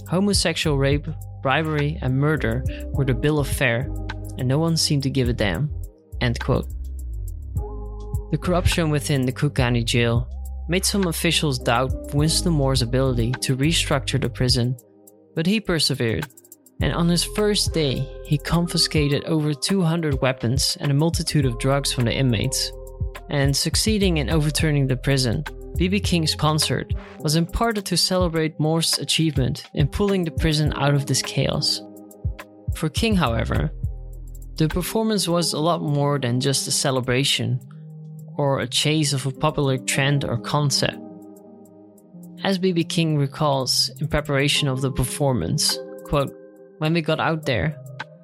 Homosexual 0.07 0.77
rape, 0.77 1.05
bribery, 1.41 1.99
and 2.01 2.17
murder 2.17 2.63
were 2.93 3.03
the 3.03 3.13
bill 3.13 3.39
of 3.39 3.47
fare, 3.49 3.89
and 4.37 4.47
no 4.47 4.57
one 4.57 4.77
seemed 4.77 5.03
to 5.03 5.09
give 5.09 5.27
a 5.27 5.33
damn. 5.33 5.69
End 6.21 6.39
quote. 6.39 6.69
The 8.31 8.39
corruption 8.41 8.89
within 8.89 9.25
the 9.25 9.33
Cook 9.33 9.55
County 9.55 9.83
Jail 9.83 10.29
made 10.69 10.85
some 10.85 11.07
officials 11.07 11.59
doubt 11.59 12.13
Winston 12.13 12.53
Moore's 12.53 12.81
ability 12.81 13.31
to 13.41 13.57
restructure 13.57 14.21
the 14.21 14.29
prison, 14.29 14.77
but 15.35 15.45
he 15.45 15.59
persevered 15.59 16.27
and 16.81 16.93
on 16.93 17.07
his 17.07 17.23
first 17.23 17.73
day, 17.73 18.07
he 18.25 18.39
confiscated 18.39 19.23
over 19.25 19.53
200 19.53 20.19
weapons 20.19 20.77
and 20.79 20.89
a 20.91 20.95
multitude 20.95 21.45
of 21.45 21.59
drugs 21.59 21.91
from 21.91 22.05
the 22.05 22.13
inmates. 22.13 22.71
And 23.29 23.55
succeeding 23.55 24.17
in 24.17 24.31
overturning 24.31 24.87
the 24.87 24.97
prison, 24.97 25.43
BB 25.77 26.03
King's 26.03 26.33
concert 26.33 26.93
was 27.19 27.35
imparted 27.35 27.85
to 27.85 27.97
celebrate 27.97 28.59
Moore's 28.59 28.97
achievement 28.97 29.69
in 29.75 29.87
pulling 29.87 30.25
the 30.25 30.31
prison 30.31 30.73
out 30.75 30.95
of 30.95 31.05
this 31.05 31.21
chaos. 31.21 31.81
For 32.75 32.89
King, 32.89 33.15
however, 33.15 33.71
the 34.55 34.67
performance 34.67 35.27
was 35.27 35.53
a 35.53 35.59
lot 35.59 35.83
more 35.83 36.17
than 36.17 36.39
just 36.39 36.67
a 36.67 36.71
celebration 36.71 37.59
or 38.41 38.59
a 38.59 38.67
chase 38.67 39.13
of 39.13 39.27
a 39.27 39.31
popular 39.31 39.77
trend 39.77 40.25
or 40.25 40.35
concept. 40.35 40.97
As 42.43 42.57
BB 42.57 42.89
King 42.89 43.17
recalls 43.17 43.91
in 43.99 44.07
preparation 44.07 44.67
of 44.67 44.81
the 44.81 44.91
performance, 44.91 45.77
quote, 46.05 46.33
when 46.79 46.93
we 46.93 47.03
got 47.03 47.19
out 47.19 47.45
there, 47.45 47.77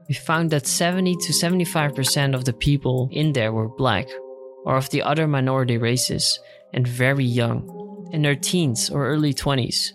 we 0.09 0.15
found 0.15 0.49
that 0.49 0.65
70 0.65 1.15
to 1.17 1.31
75% 1.31 2.33
of 2.33 2.45
the 2.45 2.53
people 2.53 3.09
in 3.11 3.33
there 3.33 3.53
were 3.53 3.69
black 3.69 4.07
or 4.65 4.75
of 4.75 4.89
the 4.89 5.03
other 5.03 5.27
minority 5.27 5.77
races 5.77 6.39
and 6.73 6.87
very 6.87 7.23
young, 7.23 8.09
in 8.11 8.23
their 8.23 8.35
teens 8.35 8.89
or 8.89 9.05
early 9.05 9.35
20s. 9.35 9.91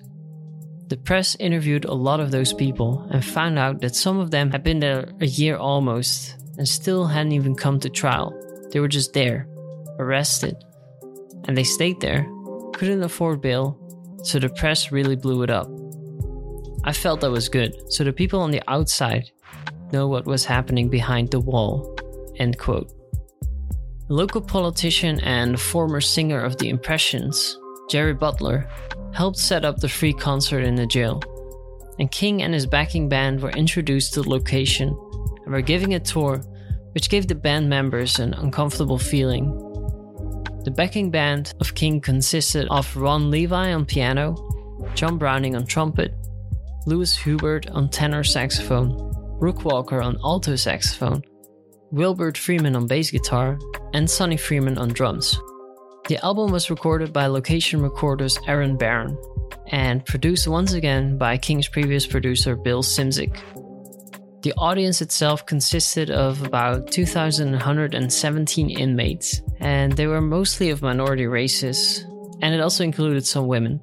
The 0.87 0.99
press 0.99 1.35
interviewed 1.41 1.85
a 1.85 1.95
lot 1.95 2.21
of 2.21 2.31
those 2.31 2.53
people 2.53 3.09
and 3.11 3.25
found 3.25 3.59
out 3.59 3.81
that 3.81 3.97
some 3.97 4.21
of 4.21 4.31
them 4.31 4.53
had 4.53 4.63
been 4.63 4.79
there 4.79 5.11
a 5.21 5.27
year 5.27 5.57
almost 5.57 6.37
and 6.59 6.69
still 6.69 7.07
hadn't 7.07 7.33
even 7.33 7.57
come 7.57 7.81
to 7.81 7.91
trial. 7.91 8.31
They 8.71 8.79
were 8.79 8.89
just 8.89 9.13
there, 9.13 9.49
arrested. 9.99 10.57
And 11.45 11.57
they 11.57 11.65
stayed 11.65 12.01
there, 12.01 12.27
couldn't 12.75 13.03
afford 13.03 13.41
bail, 13.41 13.79
so 14.23 14.39
the 14.39 14.49
press 14.49 14.93
really 14.93 15.17
blew 15.17 15.43
it 15.43 15.51
up. 15.51 15.69
I 16.85 16.93
felt 16.93 17.21
that 17.21 17.31
was 17.31 17.49
good, 17.49 17.75
so 17.93 18.05
the 18.05 18.13
people 18.13 18.41
on 18.41 18.51
the 18.51 18.63
outside 18.69 19.31
know 19.93 20.09
what 20.09 20.27
was 20.27 20.45
happening 20.45 20.89
behind 20.89 21.31
the 21.31 21.41
wall. 21.41 21.97
End 22.37 22.59
quote. 22.59 22.91
Local 24.09 24.41
politician 24.41 25.21
and 25.21 25.61
former 25.61 26.01
singer 26.01 26.41
of 26.41 26.59
the 26.59 26.69
Impressions, 26.69 27.59
Jerry 27.89 28.15
Butler, 28.15 28.69
helped 29.13 29.39
set 29.39 29.65
up 29.65 29.79
the 29.79 29.89
free 29.89 30.13
concert 30.13 30.65
in 30.65 30.75
the 30.75 30.87
jail. 30.87 31.23
And 31.99 32.11
King 32.11 32.43
and 32.43 32.53
his 32.53 32.67
backing 32.67 33.09
band 33.09 33.41
were 33.41 33.51
introduced 33.51 34.15
to 34.15 34.23
the 34.23 34.31
location 34.31 34.89
and 35.45 35.53
were 35.53 35.61
giving 35.61 35.95
a 35.95 36.01
tour, 36.01 36.43
which 36.93 37.11
gave 37.11 37.29
the 37.29 37.35
band 37.35 37.69
members 37.69 38.19
an 38.19 38.35
uncomfortable 38.35 38.99
feeling. 38.99 39.72
The 40.65 40.71
backing 40.71 41.11
band 41.11 41.55
of 41.61 41.75
King 41.75 42.01
consisted 42.01 42.69
of 42.71 42.97
Ron 42.97 43.31
Levy 43.33 43.53
on 43.53 43.85
piano, 43.85 44.37
John 44.95 45.19
Browning 45.19 45.57
on 45.57 45.67
trumpet, 45.67 46.15
Louis 46.87 47.17
Hubert 47.17 47.69
on 47.71 47.89
tenor 47.89 48.23
saxophone, 48.23 49.13
Booker 49.41 49.65
Walker 49.65 50.01
on 50.01 50.19
alto 50.23 50.55
saxophone, 50.55 51.23
Wilbert 51.91 52.39
Freeman 52.39 52.77
on 52.77 52.87
bass 52.87 53.11
guitar, 53.11 53.59
and 53.93 54.09
Sonny 54.09 54.37
Freeman 54.37 54.79
on 54.79 54.91
drums. 54.91 55.37
The 56.09 56.25
album 56.25 56.53
was 56.53 56.71
recorded 56.71 57.13
by 57.13 57.27
location 57.27 57.83
recorders 57.83 58.39
Aaron 58.47 58.77
Barron 58.77 59.19
and 59.73 60.05
produced 60.05 60.47
once 60.47 60.75
again 60.75 61.19
by 61.19 61.39
King's 61.39 61.69
previous 61.69 62.07
producer 62.07 62.55
Bill 62.55 62.83
Szymczyk. 62.83 63.37
The 64.43 64.53
audience 64.59 65.01
itself 65.01 65.47
consisted 65.47 66.11
of 66.11 66.43
about 66.43 66.91
2,117 66.91 68.71
inmates, 68.71 69.41
and 69.61 69.93
they 69.93 70.09
were 70.09 70.21
mostly 70.21 70.71
of 70.71 70.83
minority 70.83 71.29
races, 71.29 72.05
and 72.41 72.53
it 72.53 72.61
also 72.61 72.83
included 72.83 73.25
some 73.25 73.47
women. 73.47 73.81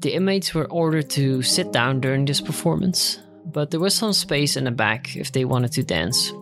The 0.00 0.14
inmates 0.14 0.52
were 0.52 0.68
ordered 0.68 1.10
to 1.10 1.42
sit 1.42 1.70
down 1.70 2.00
during 2.00 2.24
this 2.24 2.40
performance, 2.40 3.20
but 3.46 3.70
there 3.70 3.78
was 3.78 3.94
some 3.94 4.12
space 4.12 4.56
in 4.56 4.64
the 4.64 4.72
back 4.72 5.14
if 5.14 5.30
they 5.30 5.44
wanted 5.44 5.70
to 5.72 5.84
dance. 5.84 6.32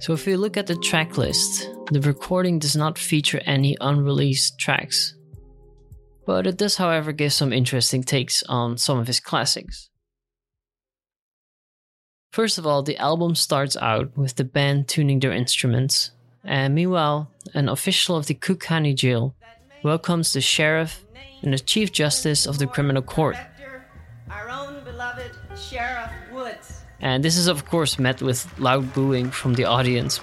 So, 0.00 0.12
if 0.12 0.26
we 0.26 0.34
look 0.34 0.56
at 0.56 0.66
the 0.66 0.74
track 0.74 1.16
list, 1.16 1.68
the 1.92 2.00
recording 2.00 2.58
does 2.58 2.74
not 2.74 2.98
feature 2.98 3.40
any 3.46 3.76
unreleased 3.80 4.58
tracks. 4.58 5.14
But 6.24 6.46
it 6.46 6.56
does, 6.56 6.76
however, 6.76 7.12
give 7.12 7.32
some 7.32 7.52
interesting 7.52 8.02
takes 8.02 8.42
on 8.44 8.78
some 8.78 8.98
of 8.98 9.06
his 9.06 9.20
classics. 9.20 9.90
First 12.32 12.58
of 12.58 12.66
all, 12.66 12.82
the 12.82 12.96
album 12.96 13.34
starts 13.34 13.76
out 13.76 14.16
with 14.16 14.36
the 14.36 14.44
band 14.44 14.88
tuning 14.88 15.20
their 15.20 15.32
instruments, 15.32 16.12
and 16.44 16.74
meanwhile, 16.74 17.30
an 17.52 17.68
official 17.68 18.16
of 18.16 18.26
the 18.26 18.34
Cook 18.34 18.60
County 18.60 18.94
Jail 18.94 19.34
welcomes 19.82 20.32
the 20.32 20.40
sheriff 20.40 21.04
and 21.42 21.52
the 21.52 21.58
chief 21.58 21.92
justice 21.92 22.46
of 22.46 22.58
the 22.58 22.66
criminal 22.66 23.02
court. 23.02 23.36
And 27.00 27.24
this 27.24 27.36
is, 27.36 27.48
of 27.48 27.66
course, 27.66 27.98
met 27.98 28.22
with 28.22 28.46
loud 28.58 28.94
booing 28.94 29.30
from 29.30 29.54
the 29.54 29.64
audience. 29.64 30.20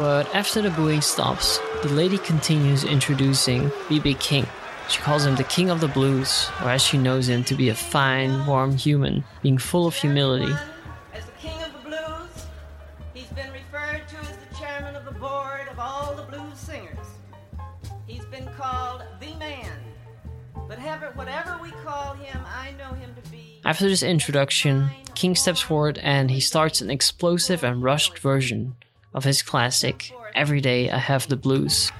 But 0.00 0.34
after 0.34 0.62
the 0.62 0.70
booing 0.70 1.02
stops, 1.02 1.60
the 1.82 1.90
lady 1.90 2.16
continues 2.16 2.84
introducing 2.84 3.70
B.B. 3.90 4.14
King. 4.14 4.46
She 4.88 4.98
calls 4.98 5.26
him 5.26 5.36
the 5.36 5.44
king 5.44 5.68
of 5.68 5.80
the 5.80 5.88
blues, 5.88 6.48
or 6.62 6.70
as 6.70 6.80
she 6.80 6.96
knows 6.96 7.28
him 7.28 7.44
to 7.44 7.54
be 7.54 7.68
a 7.68 7.74
fine, 7.74 8.46
warm 8.46 8.78
human, 8.78 9.24
being 9.42 9.58
full 9.58 9.86
of 9.86 9.94
humility 9.94 10.54
he's 13.12 13.26
been 13.28 13.52
referred 13.52 14.08
to 14.08 14.16
as 14.16 14.36
the 14.38 14.54
chairman 14.58 14.96
of 14.96 15.04
the 15.04 15.12
board 15.12 15.68
of 15.70 15.78
all 15.78 16.14
the 16.14 16.22
blues 16.22 16.58
singers 16.58 17.06
he's 18.06 18.24
been 18.26 18.48
called 18.56 19.02
the 19.20 19.34
man 19.34 19.78
but 20.66 20.78
whatever 21.14 21.58
we 21.62 21.70
call 21.82 22.14
him 22.14 22.40
i 22.46 22.72
know 22.78 22.92
him 22.94 23.14
to 23.22 23.30
be 23.30 23.60
After 23.64 23.86
this 23.86 24.02
introduction, 24.02 24.88
King 25.14 25.34
steps 25.34 25.60
forward 25.60 25.98
and 25.98 26.30
he 26.30 26.40
starts 26.40 26.80
an 26.80 26.90
explosive 26.90 27.62
and 27.62 27.82
rushed 27.82 28.18
version 28.18 28.76
of 29.12 29.24
his 29.24 29.42
classic 29.42 30.12
Every 30.34 30.60
Day 30.60 30.90
I 30.90 30.98
Have 30.98 31.28
the 31.28 31.36
Blues, 31.36 31.90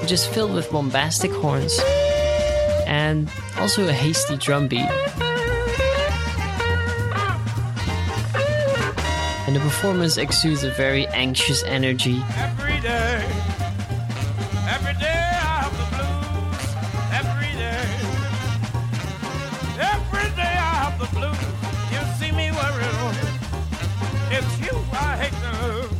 which 0.00 0.12
is 0.12 0.26
filled 0.26 0.54
with 0.54 0.70
bombastic 0.70 1.30
horns, 1.30 1.78
and 2.86 3.30
also 3.58 3.86
a 3.86 3.92
hasty 3.92 4.36
drum 4.36 4.68
beat. 4.68 4.88
And 9.46 9.54
the 9.54 9.60
performance 9.60 10.16
exudes 10.16 10.64
a 10.64 10.70
very 10.70 11.06
anxious 11.08 11.62
energy. 11.64 12.22
Every 12.36 12.65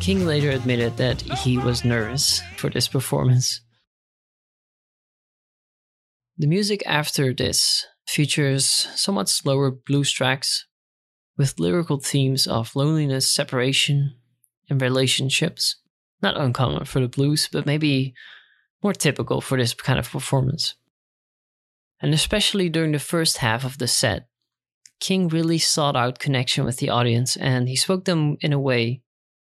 King 0.07 0.25
later 0.25 0.51
admitted 0.51 0.99
that 0.99 1.21
he 1.41 1.59
was 1.59 1.85
nervous 1.85 2.41
for 2.59 2.71
this 2.71 2.87
performance. 2.87 3.61
The 6.39 6.47
music 6.47 6.85
after 6.87 7.35
this 7.35 7.85
features 8.07 8.67
somewhat 8.95 9.29
slower 9.29 9.73
blues 9.73 10.13
tracks 10.13 10.65
with 11.37 11.59
lyrical 11.59 11.99
themes 11.99 12.47
of 12.47 12.77
loneliness, 12.77 13.29
separation, 13.29 14.15
and 14.71 14.81
relationships. 14.81 15.75
Not 16.23 16.41
uncommon 16.41 16.85
for 16.85 17.01
the 17.01 17.09
blues, 17.09 17.49
but 17.51 17.67
maybe 17.67 18.15
more 18.85 18.95
typical 18.95 19.41
for 19.41 19.59
this 19.59 19.75
kind 19.75 19.99
of 19.99 20.09
performance. 20.09 20.77
And 22.01 22.15
especially 22.15 22.69
during 22.69 22.93
the 22.93 23.01
first 23.01 23.39
half 23.39 23.65
of 23.65 23.79
the 23.79 23.89
set, 23.89 24.29
King 25.01 25.27
really 25.27 25.59
sought 25.59 25.97
out 25.97 26.21
connection 26.21 26.65
with 26.65 26.77
the 26.77 26.91
audience 26.91 27.37
and 27.37 27.69
he 27.69 27.75
spoke 27.75 28.05
them 28.05 28.37
in 28.41 28.53
a 28.53 28.61
way 28.61 29.03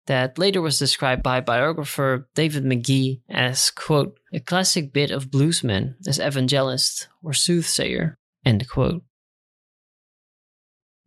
that 0.08 0.38
later 0.38 0.62
was 0.62 0.80
described 0.80 1.24
by 1.24 1.40
biographer 1.40 2.28
David 2.34 2.64
McGee 2.64 3.22
as, 3.30 3.70
quote, 3.72 4.20
a 4.34 4.40
classic 4.40 4.92
bit 4.92 5.12
of 5.12 5.30
bluesman 5.30 5.96
as 6.08 6.20
evangelist 6.20 7.08
or 7.22 7.34
soothsayer, 7.34 8.18
end 8.46 8.68
quote. 8.68 9.04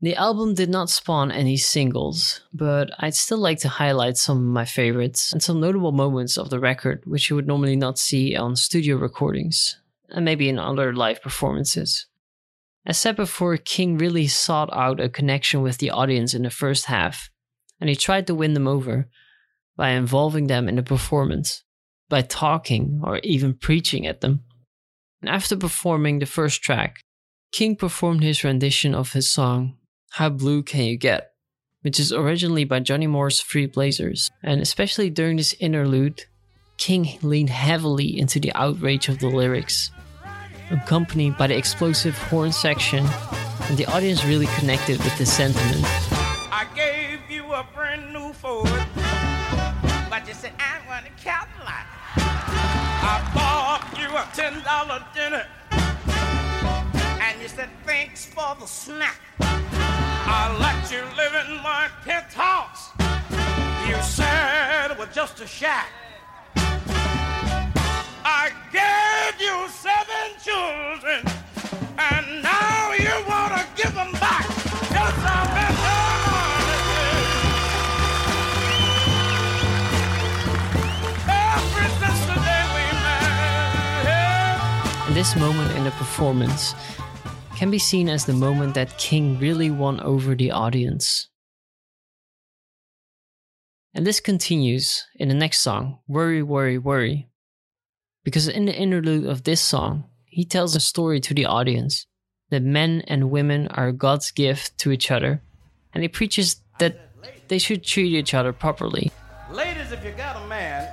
The 0.03 0.15
album 0.15 0.55
did 0.55 0.71
not 0.71 0.89
spawn 0.89 1.31
any 1.31 1.59
singles, 1.59 2.41
but 2.55 2.91
I'd 2.99 3.15
still 3.15 3.37
like 3.37 3.59
to 3.59 3.69
highlight 3.69 4.17
some 4.17 4.39
of 4.39 4.45
my 4.45 4.65
favorites 4.65 5.31
and 5.31 5.43
some 5.43 5.61
notable 5.61 5.93
moments 5.93 6.39
of 6.39 6.49
the 6.49 6.59
record 6.59 7.03
which 7.05 7.29
you 7.29 7.37
would 7.37 7.47
normally 7.47 7.77
not 7.77 7.99
see 7.99 8.35
on 8.35 8.57
studio 8.57 8.97
recordings, 8.97 9.79
and 10.09 10.25
maybe 10.25 10.49
in 10.49 10.59
other 10.59 10.95
live 10.95 11.21
performances. 11.21 12.07
As 12.87 12.97
said 12.97 13.15
before, 13.15 13.59
King 13.59 13.99
really 13.99 14.27
sought 14.27 14.71
out 14.73 15.01
a 15.01 15.11
connection 15.11 15.61
with 15.61 15.77
the 15.77 15.91
audience 15.91 16.33
in 16.33 16.45
the 16.45 16.51
first 16.51 16.87
half, 16.87 17.29
and 17.81 17.89
he 17.89 17.97
tried 17.97 18.27
to 18.27 18.35
win 18.35 18.55
them 18.55 18.69
over 18.69 19.09
by 19.77 19.91
involving 19.91 20.47
them 20.47 20.69
in 20.69 20.77
the 20.77 20.83
performance, 20.83 21.65
by 22.09 22.23
talking 22.23 23.01
or 23.03 23.19
even 23.21 23.55
preaching 23.55 24.07
at 24.07 24.21
them. 24.21 24.45
And 25.23 25.31
after 25.31 25.57
performing 25.57 26.19
the 26.19 26.27
first 26.27 26.63
track, 26.63 26.97
King 27.53 27.77
performed 27.77 28.23
his 28.23 28.45
rendition 28.45 28.95
of 28.95 29.13
his 29.13 29.31
song, 29.31 29.77
How 30.11 30.29
Blue 30.29 30.63
Can 30.63 30.85
You 30.85 30.97
Get, 30.97 31.33
which 31.83 31.99
is 31.99 32.13
originally 32.13 32.65
by 32.65 32.81
Johnny 32.81 33.07
Moore's 33.07 33.41
Three 33.41 33.67
Blazers. 33.67 34.31
And 34.43 34.61
especially 34.61 35.11
during 35.11 35.37
this 35.37 35.55
interlude, 35.55 36.25
King 36.77 37.19
leaned 37.23 37.51
heavily 37.51 38.19
into 38.19 38.41
the 38.41 38.53
outrage 38.55 39.09
of 39.09 39.19
the 39.19 39.29
lyrics, 39.29 39.91
accompanied 40.71 41.37
by 41.37 41.49
the 41.49 41.57
explosive 41.57 42.17
horn 42.17 42.53
section, 42.53 43.07
and 43.65 43.77
the 43.77 43.87
audience 43.87 44.25
really 44.25 44.47
connected 44.59 44.99
with 44.99 45.17
the 45.19 45.27
sentiment. 45.27 46.10
A 47.61 47.65
brand 47.75 48.11
new 48.15 48.33
Ford, 48.33 48.71
but 50.09 50.27
you 50.27 50.33
said 50.33 50.53
I 50.59 50.81
want 50.89 51.05
a 51.05 51.11
Cadillac. 51.23 51.87
I 52.17 53.21
bought 53.35 53.85
you 54.01 54.09
a 54.17 54.27
ten 54.35 54.63
dollar 54.63 55.05
dinner, 55.15 55.47
and 57.21 57.43
you 57.43 57.49
said 57.49 57.69
thanks 57.85 58.25
for 58.25 58.57
the 58.59 58.65
snack. 58.65 59.21
I 59.41 60.57
let 60.59 60.91
you 60.91 61.05
live 61.19 61.35
in 61.45 61.63
my 61.63 61.91
penthouse. 62.03 62.93
You 63.87 64.03
said 64.05 64.93
it 64.93 64.99
was 64.99 65.11
just 65.15 65.41
a 65.41 65.47
shack. 65.47 65.91
I 68.25 68.53
gave 68.73 69.00
this 85.21 85.37
moment 85.37 85.71
in 85.77 85.85
the 85.85 85.91
performance 85.91 86.75
can 87.55 87.71
be 87.71 87.79
seen 87.79 88.09
as 88.09 88.25
the 88.25 88.33
moment 88.33 88.73
that 88.73 88.97
King 88.97 89.39
really 89.39 89.71
won 89.71 90.01
over 90.01 90.35
the 90.35 90.51
audience. 90.51 91.29
And 93.93 94.07
this 94.07 94.19
continues 94.19 95.05
in 95.17 95.29
the 95.29 95.35
next 95.35 95.59
song, 95.59 95.99
Worry, 96.09 96.43
Worry, 96.43 96.79
Worry. 96.79 97.29
Because 98.25 98.49
in 98.49 98.65
the 98.65 98.75
interlude 98.75 99.27
of 99.27 99.45
this 99.45 99.61
song, 99.61 100.05
he 100.25 100.47
tells 100.47 100.75
a 100.75 100.81
story 100.81 101.21
to 101.21 101.35
the 101.35 101.45
audience 101.45 102.07
that 102.49 102.63
men 102.63 103.03
and 103.07 103.31
women 103.31 103.69
are 103.69 103.93
God's 103.93 104.31
gift 104.31 104.79
to 104.79 104.91
each 104.91 105.11
other, 105.11 105.43
and 105.93 106.03
he 106.03 106.09
preaches 106.09 106.63
that 106.79 106.97
they 107.49 107.59
should 107.59 107.85
treat 107.85 108.15
each 108.15 108.33
other 108.33 108.55
properly. 108.55 109.13
Ladies, 109.53 109.93
if 109.93 110.03
you 110.03 110.13
got 110.13 110.43
a 110.43 110.47
man, 110.47 110.89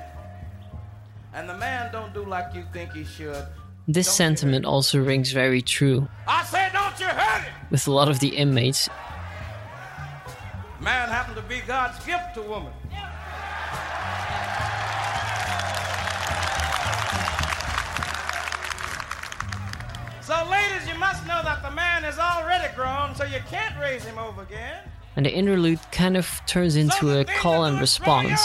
and 1.33 1.47
the 1.47 1.57
man 1.57 1.93
don't 1.93 2.13
do 2.13 2.25
like 2.25 2.53
you 2.53 2.65
think 2.73 2.91
he 2.91 3.05
should, 3.05 3.47
This 3.87 4.11
sentiment 4.13 4.65
also 4.65 4.99
rings 4.99 5.31
very 5.31 5.61
true 5.61 6.09
I 6.27 6.43
say, 6.43 6.69
don't 6.73 6.99
you 6.99 7.05
hurt 7.05 7.47
it. 7.47 7.53
with 7.71 7.87
a 7.87 7.91
lot 7.91 8.09
of 8.09 8.19
the 8.19 8.29
inmates 8.35 8.89
Man 10.81 11.09
happened 11.09 11.37
to 11.37 11.41
be 11.43 11.61
God's 11.65 11.97
gift 12.05 12.35
to 12.35 12.41
woman. 12.41 12.71
So, 20.21 20.35
ladies, 20.51 20.87
you 20.87 20.99
must 20.99 21.25
know 21.25 21.41
that 21.43 21.63
the 21.63 21.71
man 21.71 22.03
is 22.03 22.19
already 22.19 22.73
grown, 22.75 23.15
so 23.15 23.23
you 23.23 23.39
can't 23.49 23.73
raise 23.79 24.03
him 24.03 24.17
over 24.17 24.41
again. 24.41 24.83
and 25.15 25.25
the 25.25 25.31
interlude 25.31 25.79
kind 25.91 26.17
of 26.17 26.41
turns 26.45 26.75
into 26.75 27.05
the 27.05 27.19
a 27.21 27.25
call 27.25 27.63
and 27.63 27.77
do 27.77 27.83
is 27.83 27.95
throw 27.95 28.07
response. 28.21 28.41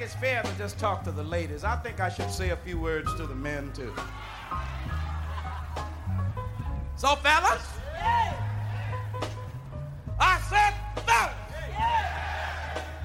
Think 0.00 0.12
it's 0.12 0.20
fair 0.20 0.42
to 0.42 0.58
just 0.58 0.78
talk 0.78 1.04
to 1.04 1.12
the 1.12 1.22
ladies. 1.22 1.62
I 1.62 1.76
think 1.76 2.00
I 2.00 2.08
should 2.08 2.30
say 2.30 2.50
a 2.50 2.56
few 2.56 2.80
words 2.80 3.14
to 3.16 3.26
the 3.26 3.34
men, 3.34 3.70
too. 3.74 3.92
So, 6.96 7.16
fellas, 7.16 7.68
I 10.18 10.40
said, 10.48 10.72
fellas, 11.04 11.34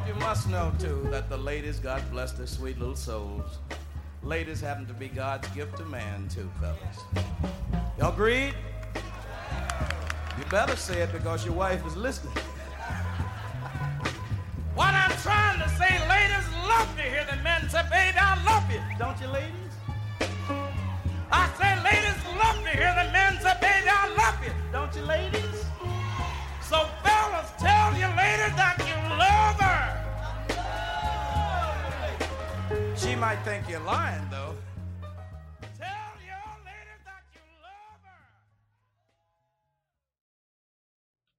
you 0.07 0.13
must 0.15 0.47
know, 0.49 0.71
too, 0.79 1.05
that 1.11 1.29
the 1.29 1.35
ladies, 1.35 1.79
God 1.79 2.01
bless 2.11 2.31
their 2.31 2.47
sweet 2.47 2.79
little 2.79 2.95
souls, 2.95 3.57
ladies 4.23 4.61
happen 4.61 4.85
to 4.85 4.93
be 4.93 5.09
God's 5.09 5.49
gift 5.49 5.75
to 5.77 5.85
man, 5.85 6.29
too, 6.29 6.49
fellas. 6.61 7.25
Y'all 7.99 8.13
agreed? 8.13 8.53
You 10.37 10.45
better 10.49 10.77
say 10.77 11.01
it 11.01 11.11
because 11.11 11.43
your 11.43 11.55
wife 11.55 11.85
is 11.85 11.97
listening. 11.97 12.44
Don't 18.97 19.19
you, 19.19 19.27
ladies? 19.27 19.73
I 21.31 21.49
say, 21.57 21.83
ladies 21.83 22.15
love 22.37 22.63
to 22.63 22.69
hear 22.69 22.93
the 22.95 23.11
men 23.11 23.37
say, 23.41 23.53
baby, 23.59 23.89
I 23.89 24.07
love 24.15 24.43
you. 24.43 24.53
Don't 24.71 24.95
you, 24.95 25.01
ladies? 25.01 25.65
So, 26.61 26.87
fellas, 27.03 27.51
tell 27.59 27.91
your 27.97 28.13
lady 28.15 28.49
that 28.55 28.77
you 28.87 28.95
love 29.23 29.59
her. 29.67 29.83
She 32.95 33.15
might 33.15 33.43
think 33.43 33.69
you're 33.69 33.79
lying, 33.81 34.27
though. 34.31 34.55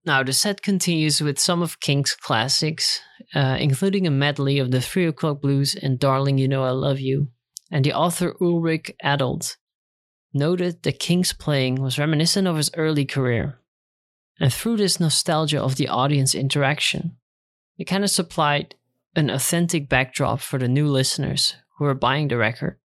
Now, 0.04 0.22
the 0.22 0.32
set 0.32 0.62
continues 0.62 1.20
with 1.20 1.36
some 1.36 1.62
of 1.62 1.80
King's 1.80 2.14
classics, 2.14 3.00
uh, 3.34 3.56
including 3.58 4.06
a 4.06 4.10
medley 4.10 4.60
of 4.60 4.70
the 4.70 4.80
Three 4.80 5.04
O'Clock 5.04 5.40
Blues 5.40 5.74
and 5.74 5.98
Darling 5.98 6.38
You 6.38 6.46
Know 6.46 6.62
I 6.62 6.70
Love 6.70 7.00
You. 7.00 7.28
And 7.70 7.84
the 7.84 7.92
author 7.92 8.36
Ulrich 8.40 8.94
Adelt 9.04 9.56
noted 10.32 10.82
that 10.82 10.98
King's 10.98 11.32
playing 11.32 11.76
was 11.76 11.98
reminiscent 11.98 12.46
of 12.46 12.56
his 12.56 12.70
early 12.76 13.04
career. 13.04 13.58
And 14.38 14.52
through 14.52 14.76
this 14.76 15.00
nostalgia 15.00 15.60
of 15.60 15.76
the 15.76 15.88
audience 15.88 16.34
interaction, 16.34 17.16
it 17.78 17.84
kind 17.84 18.04
of 18.04 18.10
supplied 18.10 18.74
an 19.14 19.30
authentic 19.30 19.88
backdrop 19.88 20.40
for 20.40 20.58
the 20.58 20.68
new 20.68 20.86
listeners 20.86 21.54
who 21.78 21.84
were 21.84 21.94
buying 21.94 22.28
the 22.28 22.36
record. 22.36 22.78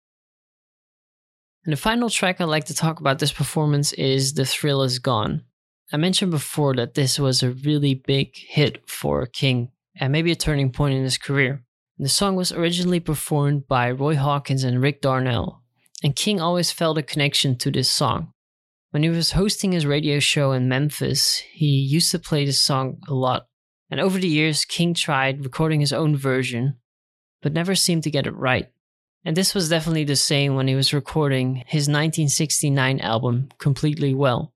And 1.65 1.73
the 1.73 1.77
final 1.77 2.09
track 2.09 2.41
I'd 2.41 2.45
like 2.45 2.65
to 2.65 2.73
talk 2.73 2.99
about 2.99 3.19
this 3.19 3.31
performance 3.31 3.93
is 3.93 4.33
The 4.33 4.45
Thrill 4.45 4.81
Is 4.81 4.97
Gone. 4.97 5.43
I 5.93 5.97
mentioned 5.97 6.31
before 6.31 6.73
that 6.75 6.93
this 6.93 7.19
was 7.19 7.43
a 7.43 7.51
really 7.51 7.95
big 7.95 8.35
hit 8.35 8.89
for 8.89 9.25
King 9.25 9.71
and 9.99 10.11
maybe 10.11 10.31
a 10.31 10.35
turning 10.35 10.71
point 10.71 10.95
in 10.95 11.03
his 11.03 11.17
career. 11.17 11.63
The 12.01 12.09
song 12.09 12.35
was 12.35 12.51
originally 12.51 12.99
performed 12.99 13.67
by 13.67 13.91
Roy 13.91 14.15
Hawkins 14.15 14.63
and 14.63 14.81
Rick 14.81 15.01
Darnell, 15.01 15.61
and 16.03 16.15
King 16.15 16.41
always 16.41 16.71
felt 16.71 16.97
a 16.97 17.03
connection 17.03 17.55
to 17.59 17.69
this 17.69 17.91
song. 17.91 18.33
When 18.89 19.03
he 19.03 19.09
was 19.09 19.33
hosting 19.33 19.71
his 19.71 19.85
radio 19.85 20.17
show 20.17 20.51
in 20.51 20.67
Memphis, 20.67 21.43
he 21.53 21.67
used 21.67 22.09
to 22.09 22.17
play 22.17 22.43
this 22.43 22.59
song 22.59 22.97
a 23.07 23.13
lot. 23.13 23.45
And 23.91 23.99
over 23.99 24.17
the 24.17 24.27
years, 24.27 24.65
King 24.65 24.95
tried 24.95 25.43
recording 25.43 25.79
his 25.79 25.93
own 25.93 26.15
version, 26.15 26.77
but 27.43 27.53
never 27.53 27.75
seemed 27.75 28.01
to 28.05 28.09
get 28.09 28.25
it 28.25 28.35
right. 28.35 28.69
And 29.23 29.37
this 29.37 29.53
was 29.53 29.69
definitely 29.69 30.05
the 30.05 30.15
same 30.15 30.55
when 30.55 30.67
he 30.67 30.73
was 30.73 30.95
recording 30.95 31.57
his 31.67 31.83
1969 31.83 32.99
album, 32.99 33.49
Completely 33.59 34.15
Well. 34.15 34.55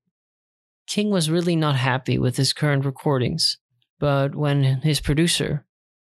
King 0.87 1.11
was 1.11 1.29
really 1.29 1.55
not 1.55 1.75
happy 1.75 2.17
with 2.17 2.37
his 2.37 2.53
current 2.53 2.85
recordings, 2.85 3.59
but 3.99 4.33
when 4.33 4.63
his 4.81 4.99
producer, 4.99 5.64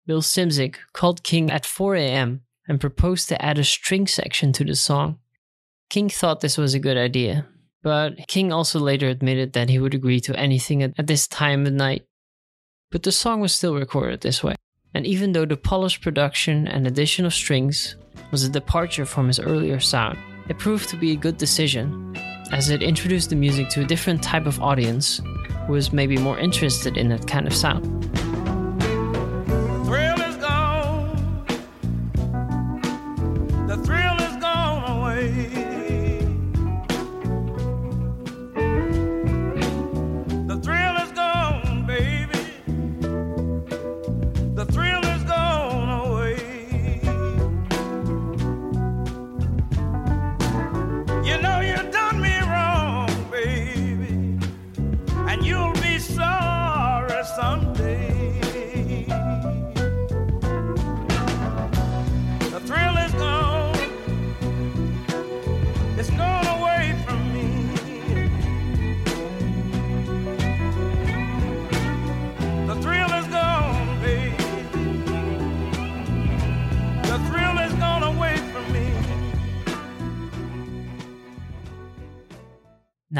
Bill 0.10 0.24
Szymczyk 0.24 0.78
called 0.92 1.22
King 1.22 1.52
at 1.52 1.68
4 1.68 1.94
a.m. 1.94 2.42
and 2.68 2.82
proposed 2.82 3.30
to 3.30 3.40
add 3.40 3.60
a 3.60 3.64
string 3.64 4.08
section 4.08 4.52
to 4.54 4.64
the 4.64 4.74
song. 4.74 5.20
King 5.92 6.10
thought 6.10 6.42
this 6.42 6.58
was 6.58 6.74
a 6.74 6.80
good 6.80 6.98
idea, 6.98 7.46
but 7.84 8.28
King 8.28 8.52
also 8.52 8.80
later 8.80 9.08
admitted 9.08 9.54
that 9.54 9.70
he 9.70 9.78
would 9.78 9.94
agree 9.94 10.20
to 10.22 10.36
anything 10.36 10.82
at, 10.82 11.06
this 11.06 11.28
time 11.28 11.68
of 11.68 11.74
night. 11.74 12.08
But 12.90 13.04
the 13.04 13.12
song 13.12 13.40
was 13.40 13.54
still 13.54 13.76
recorded 13.76 14.22
this 14.22 14.44
way, 14.44 14.56
and 14.96 15.06
even 15.06 15.34
though 15.34 15.46
the 15.46 15.56
polished 15.56 16.02
production 16.02 16.68
and 16.68 16.88
addition 16.88 17.28
of 17.28 17.34
strings 17.36 17.96
was 18.32 18.44
a 18.44 18.50
departure 18.50 19.06
from 19.06 19.28
his 19.28 19.40
earlier 19.40 19.80
sound, 19.80 20.18
it 20.50 20.58
proved 20.58 20.90
to 20.90 20.98
be 20.98 21.12
a 21.12 21.24
good 21.24 21.38
decision, 21.38 22.16
as 22.52 22.72
it 22.72 22.82
introduced 22.82 23.30
the 23.30 23.36
music 23.36 23.70
to 23.70 23.82
a 23.82 23.86
different 23.86 24.24
type 24.24 24.48
of 24.48 24.60
audience 24.60 25.22
who 25.68 25.74
was 25.74 25.94
maybe 25.94 26.18
more 26.18 26.40
interested 26.40 26.98
in 26.98 27.10
that 27.10 27.28
kind 27.28 27.46
of 27.46 27.54
sound. 27.54 28.19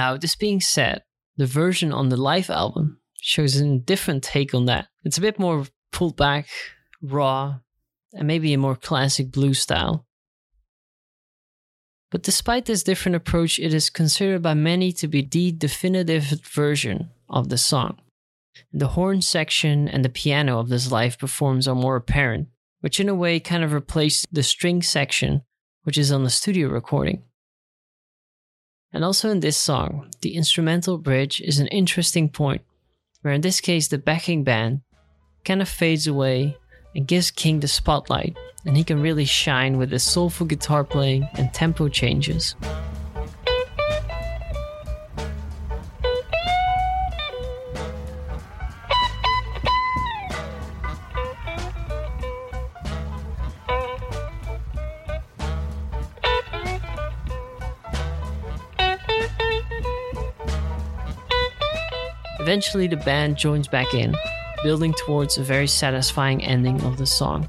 Now, 0.10 0.18
this 0.18 0.36
being 0.36 0.60
said, 0.60 1.04
the 1.38 1.46
version 1.46 1.94
on 1.94 2.10
the 2.10 2.18
live 2.18 2.50
album 2.50 3.00
shows 3.22 3.58
a 3.58 3.78
different 3.78 4.24
take 4.24 4.56
on 4.56 4.66
that. 4.66 4.88
It's 5.04 5.20
a 5.20 5.22
bit 5.22 5.38
more 5.38 5.68
pulled 5.92 6.18
back, 6.18 6.48
raw, 7.00 7.60
and 8.14 8.28
maybe 8.28 8.52
a 8.52 8.58
more 8.58 8.76
classic 8.76 9.32
blues 9.32 9.60
style. 9.60 10.08
But 12.10 12.24
despite 12.24 12.66
this 12.66 12.82
different 12.82 13.18
approach, 13.18 13.60
it 13.60 13.72
is 13.72 13.92
considered 13.92 14.42
by 14.42 14.56
many 14.56 14.92
to 14.94 15.08
be 15.08 15.22
the 15.22 15.52
definitive 15.52 16.24
version 16.44 17.12
of 17.30 17.50
the 17.50 17.60
song. 17.60 18.00
The 18.74 18.88
horn 18.88 19.22
section 19.22 19.88
and 19.88 20.04
the 20.04 20.10
piano 20.10 20.58
of 20.58 20.70
this 20.70 20.92
live 20.92 21.20
performance 21.20 21.68
are 21.68 21.76
more 21.76 21.98
apparent, 21.98 22.48
which 22.80 23.00
in 23.00 23.10
a 23.10 23.14
way 23.14 23.40
kind 23.40 23.64
of 23.64 23.74
replaced 23.74 24.26
the 24.32 24.42
string 24.42 24.82
section, 24.82 25.44
which 25.84 26.00
is 26.00 26.12
on 26.12 26.24
the 26.24 26.32
studio 26.32 26.68
recording. 26.68 27.22
And 28.92 29.06
also 29.06 29.30
in 29.30 29.40
this 29.40 29.58
song, 29.58 30.10
the 30.22 30.36
instrumental 30.36 30.98
bridge 30.98 31.42
is 31.42 31.60
an 31.60 31.68
interesting 31.68 32.30
point, 32.30 32.64
where 33.22 33.34
in 33.34 33.42
this 33.42 33.62
case 33.62 33.88
the 33.88 33.98
backing 33.98 34.44
band 34.44 34.82
kind 35.46 35.62
of 35.62 35.70
fades 35.70 36.08
away 36.08 36.58
and 36.96 37.08
gives 37.08 37.30
King 37.30 37.60
the 37.60 37.68
spotlight, 37.68 38.36
and 38.66 38.76
he 38.76 38.84
can 38.84 39.02
really 39.02 39.26
shine 39.26 39.78
with 39.78 39.92
his 39.92 40.04
soulful 40.04 40.48
guitar 40.48 40.84
playing 40.84 41.28
and 41.36 41.54
tempo 41.54 41.88
changes. 41.88 42.56
Eventually, 62.50 62.88
the 62.88 62.98
band 62.98 63.38
joins 63.38 63.68
back 63.68 63.94
in, 63.94 64.16
building 64.64 64.92
towards 65.06 65.38
a 65.38 65.44
very 65.44 65.68
satisfying 65.68 66.44
ending 66.44 66.82
of 66.82 66.98
the 66.98 67.06
song. 67.06 67.48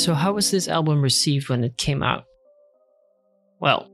So, 0.00 0.14
how 0.14 0.32
was 0.32 0.50
this 0.50 0.66
album 0.66 1.02
received 1.02 1.50
when 1.50 1.62
it 1.62 1.76
came 1.76 2.02
out? 2.02 2.24
Well, 3.60 3.90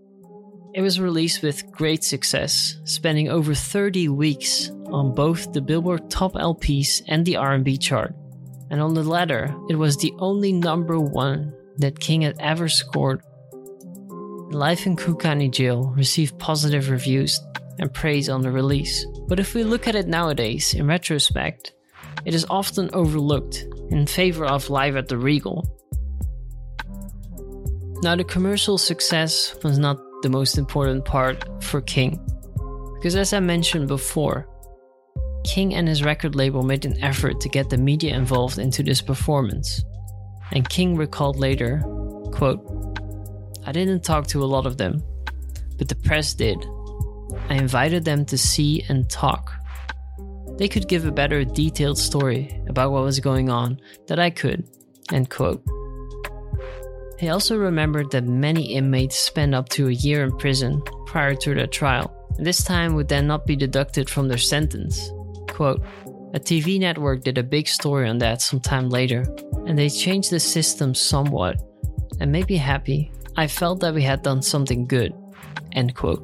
it 0.72 0.80
was 0.80 1.00
released 1.00 1.42
with 1.42 1.68
great 1.72 2.04
success, 2.04 2.76
spending 2.84 3.28
over 3.28 3.54
30 3.54 4.10
weeks 4.10 4.70
on 4.86 5.16
both 5.16 5.52
the 5.52 5.60
Billboard 5.60 6.08
Top 6.08 6.34
LPs 6.34 7.02
and 7.08 7.26
the 7.26 7.34
R&B 7.34 7.76
chart. 7.78 8.14
And 8.70 8.80
on 8.80 8.94
the 8.94 9.02
latter, 9.02 9.52
it 9.68 9.74
was 9.74 9.96
the 9.96 10.12
only 10.20 10.52
number 10.52 11.00
1 11.00 11.52
that 11.78 11.98
King 11.98 12.22
had 12.22 12.36
ever 12.38 12.68
scored. 12.68 13.20
Life 14.52 14.86
in 14.86 14.96
County 14.96 15.48
Jail 15.48 15.92
received 15.96 16.38
positive 16.38 16.88
reviews 16.88 17.40
and 17.80 17.92
praise 17.92 18.28
on 18.28 18.42
the 18.42 18.52
release. 18.52 19.04
But 19.26 19.40
if 19.40 19.54
we 19.54 19.64
look 19.64 19.88
at 19.88 19.96
it 19.96 20.06
nowadays, 20.06 20.72
in 20.72 20.86
retrospect, 20.86 21.72
it 22.24 22.32
is 22.32 22.46
often 22.48 22.90
overlooked 22.92 23.66
in 23.90 24.06
favor 24.06 24.44
of 24.44 24.70
Live 24.70 24.94
at 24.94 25.08
the 25.08 25.18
Regal, 25.18 25.68
now, 28.02 28.14
the 28.14 28.24
commercial 28.24 28.78
success 28.78 29.56
was 29.62 29.78
not 29.78 29.98
the 30.22 30.28
most 30.28 30.58
important 30.58 31.04
part 31.04 31.44
for 31.62 31.80
King. 31.80 32.20
Because, 32.94 33.16
as 33.16 33.32
I 33.32 33.40
mentioned 33.40 33.88
before, 33.88 34.48
King 35.44 35.74
and 35.74 35.86
his 35.86 36.02
record 36.02 36.34
label 36.34 36.62
made 36.62 36.84
an 36.84 37.02
effort 37.02 37.40
to 37.40 37.48
get 37.48 37.70
the 37.70 37.78
media 37.78 38.14
involved 38.14 38.58
into 38.58 38.82
this 38.82 39.00
performance. 39.00 39.82
And 40.52 40.68
King 40.68 40.96
recalled 40.96 41.38
later, 41.38 41.82
quote, 42.32 42.60
I 43.64 43.72
didn't 43.72 44.04
talk 44.04 44.26
to 44.28 44.42
a 44.42 44.46
lot 44.46 44.66
of 44.66 44.76
them, 44.76 45.02
but 45.78 45.88
the 45.88 45.94
press 45.94 46.34
did. 46.34 46.58
I 47.48 47.54
invited 47.54 48.04
them 48.04 48.24
to 48.26 48.38
see 48.38 48.84
and 48.88 49.08
talk. 49.08 49.52
They 50.58 50.68
could 50.68 50.88
give 50.88 51.06
a 51.06 51.12
better 51.12 51.44
detailed 51.44 51.98
story 51.98 52.60
about 52.68 52.92
what 52.92 53.04
was 53.04 53.20
going 53.20 53.50
on 53.50 53.80
that 54.08 54.18
I 54.18 54.30
could. 54.30 54.66
End 55.12 55.30
quote. 55.30 55.62
He 57.18 57.30
also 57.30 57.56
remembered 57.56 58.10
that 58.10 58.24
many 58.24 58.74
inmates 58.74 59.16
spend 59.16 59.54
up 59.54 59.68
to 59.70 59.88
a 59.88 59.92
year 59.92 60.22
in 60.22 60.36
prison 60.36 60.82
prior 61.06 61.34
to 61.36 61.54
their 61.54 61.66
trial, 61.66 62.12
and 62.36 62.46
this 62.46 62.62
time 62.62 62.94
would 62.94 63.08
then 63.08 63.26
not 63.26 63.46
be 63.46 63.56
deducted 63.56 64.10
from 64.10 64.28
their 64.28 64.38
sentence. 64.38 65.10
Quote, 65.48 65.82
A 66.34 66.40
TV 66.40 66.78
network 66.78 67.24
did 67.24 67.38
a 67.38 67.42
big 67.42 67.68
story 67.68 68.08
on 68.08 68.18
that 68.18 68.42
sometime 68.42 68.90
later, 68.90 69.24
and 69.66 69.78
they 69.78 69.88
changed 69.88 70.30
the 70.30 70.40
system 70.40 70.94
somewhat 70.94 71.56
and 72.20 72.30
made 72.30 72.48
me 72.48 72.56
happy. 72.56 73.10
I 73.36 73.46
felt 73.46 73.80
that 73.80 73.94
we 73.94 74.02
had 74.02 74.22
done 74.22 74.42
something 74.42 74.86
good. 74.86 75.14
End 75.72 75.94
quote. 75.94 76.22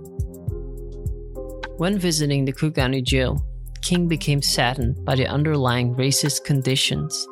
When 1.78 1.98
visiting 1.98 2.44
the 2.44 2.52
Cook 2.52 2.74
County 2.74 3.00
jail, 3.00 3.42
King 3.80 4.08
became 4.08 4.42
saddened 4.42 5.04
by 5.04 5.16
the 5.16 5.26
underlying 5.26 5.94
racist 5.94 6.44
conditions 6.44 7.26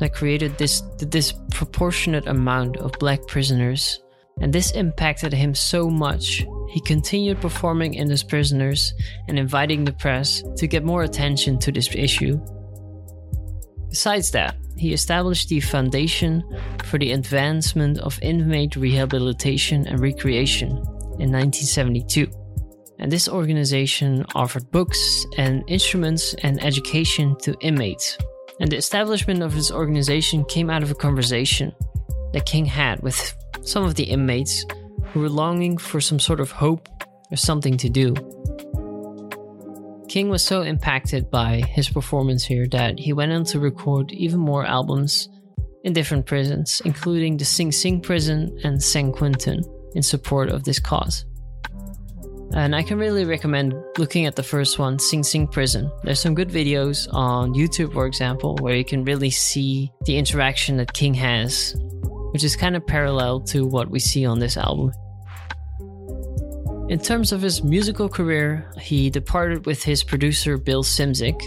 that 0.00 0.14
created 0.14 0.56
this 0.56 0.80
disproportionate 1.08 2.26
amount 2.26 2.76
of 2.78 2.92
black 2.98 3.26
prisoners, 3.26 4.00
and 4.40 4.52
this 4.52 4.72
impacted 4.72 5.32
him 5.32 5.54
so 5.54 5.90
much. 5.90 6.44
He 6.70 6.80
continued 6.80 7.40
performing 7.40 7.94
in 7.94 8.08
his 8.08 8.22
prisoners 8.22 8.94
and 9.26 9.38
inviting 9.38 9.84
the 9.84 9.92
press 9.92 10.42
to 10.56 10.66
get 10.66 10.84
more 10.84 11.02
attention 11.02 11.58
to 11.60 11.72
this 11.72 11.88
issue. 11.94 12.38
Besides 13.88 14.30
that, 14.32 14.56
he 14.76 14.92
established 14.92 15.48
the 15.48 15.60
Foundation 15.60 16.44
for 16.84 16.98
the 16.98 17.12
Advancement 17.12 17.98
of 17.98 18.18
Inmate 18.22 18.76
Rehabilitation 18.76 19.86
and 19.88 19.98
Recreation 19.98 20.70
in 21.18 21.32
1972. 21.32 22.30
And 23.00 23.10
this 23.10 23.28
organization 23.28 24.24
offered 24.34 24.70
books 24.70 25.24
and 25.36 25.64
instruments 25.68 26.34
and 26.42 26.62
education 26.62 27.36
to 27.42 27.56
inmates. 27.60 28.18
And 28.60 28.70
the 28.70 28.76
establishment 28.76 29.42
of 29.42 29.54
this 29.54 29.70
organization 29.70 30.44
came 30.44 30.70
out 30.70 30.82
of 30.82 30.90
a 30.90 30.94
conversation 30.94 31.72
that 32.32 32.46
King 32.46 32.64
had 32.64 33.00
with 33.02 33.34
some 33.62 33.84
of 33.84 33.94
the 33.94 34.04
inmates 34.04 34.64
who 35.12 35.20
were 35.20 35.28
longing 35.28 35.78
for 35.78 36.00
some 36.00 36.18
sort 36.18 36.40
of 36.40 36.50
hope 36.50 36.88
or 37.30 37.36
something 37.36 37.76
to 37.76 37.88
do. 37.88 38.14
King 40.08 40.30
was 40.30 40.42
so 40.42 40.62
impacted 40.62 41.30
by 41.30 41.60
his 41.68 41.88
performance 41.88 42.44
here 42.44 42.66
that 42.68 42.98
he 42.98 43.12
went 43.12 43.32
on 43.32 43.44
to 43.44 43.60
record 43.60 44.10
even 44.12 44.40
more 44.40 44.64
albums 44.64 45.28
in 45.84 45.92
different 45.92 46.26
prisons, 46.26 46.80
including 46.84 47.36
the 47.36 47.44
Sing 47.44 47.70
Sing 47.70 48.00
prison 48.00 48.58
and 48.64 48.82
San 48.82 49.12
Quentin, 49.12 49.62
in 49.94 50.02
support 50.02 50.48
of 50.48 50.64
this 50.64 50.78
cause. 50.78 51.24
And 52.54 52.74
I 52.74 52.82
can 52.82 52.98
really 52.98 53.24
recommend 53.24 53.74
looking 53.98 54.26
at 54.26 54.36
the 54.36 54.42
first 54.42 54.78
one, 54.78 54.98
Sing 54.98 55.22
Sing 55.22 55.46
Prison. 55.46 55.90
There's 56.02 56.18
some 56.18 56.34
good 56.34 56.48
videos 56.48 57.06
on 57.12 57.52
YouTube, 57.52 57.92
for 57.92 58.06
example, 58.06 58.56
where 58.60 58.74
you 58.74 58.84
can 58.84 59.04
really 59.04 59.30
see 59.30 59.92
the 60.06 60.16
interaction 60.16 60.78
that 60.78 60.92
King 60.94 61.14
has, 61.14 61.76
which 62.32 62.44
is 62.44 62.56
kind 62.56 62.74
of 62.74 62.86
parallel 62.86 63.40
to 63.40 63.66
what 63.66 63.90
we 63.90 63.98
see 63.98 64.24
on 64.24 64.38
this 64.38 64.56
album. 64.56 64.92
In 66.88 66.98
terms 66.98 67.32
of 67.32 67.42
his 67.42 67.62
musical 67.62 68.08
career, 68.08 68.72
he 68.80 69.10
departed 69.10 69.66
with 69.66 69.84
his 69.84 70.02
producer 70.02 70.56
Bill 70.56 70.82
Szymczyk, 70.82 71.38